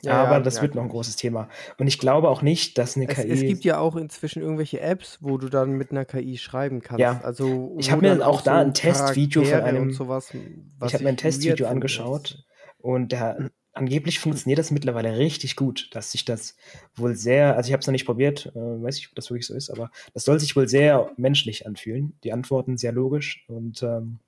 [0.02, 1.48] Ja, aber das ja, wird noch ein großes Thema.
[1.78, 3.30] Und ich glaube auch nicht, dass eine es, KI.
[3.30, 7.00] Es gibt ja auch inzwischen irgendwelche Apps, wo du dann mit einer KI schreiben kannst.
[7.00, 7.22] Ja.
[7.22, 9.92] Also, ich habe mir auch da so ein Testvideo von einem.
[9.92, 12.44] Sowas, ich habe mir ein Testvideo angeschaut
[12.82, 16.56] und der angeblich funktioniert das mittlerweile richtig gut, dass sich das
[16.96, 19.46] wohl sehr, also ich habe es noch nicht probiert, äh, weiß ich, ob das wirklich
[19.46, 22.18] so ist, aber das soll sich wohl sehr menschlich anfühlen.
[22.24, 24.18] Die Antworten sehr logisch und ähm,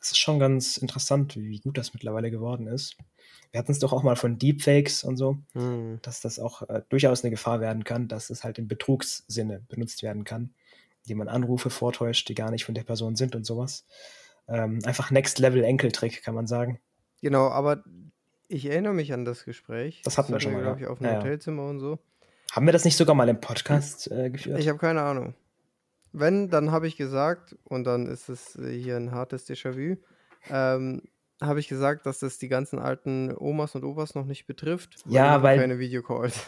[0.00, 2.96] das ist schon ganz interessant, wie gut das mittlerweile geworden ist.
[3.52, 6.00] Wir hatten es doch auch mal von Deepfakes und so, hm.
[6.02, 10.02] dass das auch äh, durchaus eine Gefahr werden kann, dass es halt im Betrugssinne benutzt
[10.02, 10.52] werden kann,
[11.04, 13.86] indem man Anrufe vortäuscht, die gar nicht von der Person sind und sowas.
[14.48, 16.80] Ähm, einfach Next Level Enkeltrick, kann man sagen.
[17.24, 17.82] Genau, aber
[18.48, 20.02] ich erinnere mich an das Gespräch.
[20.04, 20.60] Das hatten wir schon mal.
[20.60, 21.98] glaube ich, auf dem ja, Hotelzimmer und so.
[22.52, 24.60] Haben wir das nicht sogar mal im Podcast äh, geführt?
[24.60, 25.32] Ich habe keine Ahnung.
[26.12, 29.96] Wenn, dann habe ich gesagt, und dann ist es äh, hier ein hartes Déjà-vu,
[30.50, 31.00] ähm,
[31.40, 34.98] habe ich gesagt, dass das die ganzen alten Omas und Opas noch nicht betrifft.
[35.06, 36.38] Weil ja, weil keine Videocalls.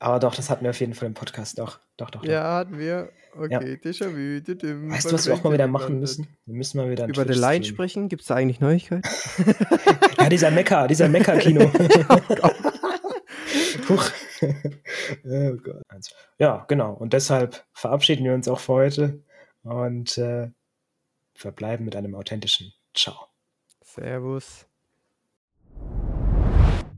[0.00, 1.58] Aber doch, das hatten wir auf jeden Fall im Podcast.
[1.58, 2.22] Doch, doch, doch.
[2.22, 2.28] doch.
[2.28, 3.10] Ja, hatten wir.
[3.36, 3.60] Okay, ja.
[3.60, 4.90] Déjà-vu.
[4.90, 6.28] Weißt du, was wir auch mal wieder machen müssen?
[6.46, 8.08] Wir müssen mal wieder Über The Line sprechen?
[8.08, 9.02] Gibt es da eigentlich Neuigkeiten?
[10.18, 11.70] ja, dieser Mecker, dieser Mecker-Kino.
[13.88, 13.98] oh
[15.24, 15.82] oh Gott.
[16.38, 16.94] Ja, genau.
[16.94, 19.24] Und deshalb verabschieden wir uns auch für heute
[19.62, 20.50] und äh,
[21.34, 23.28] verbleiben mit einem authentischen Ciao.
[23.82, 24.67] Servus.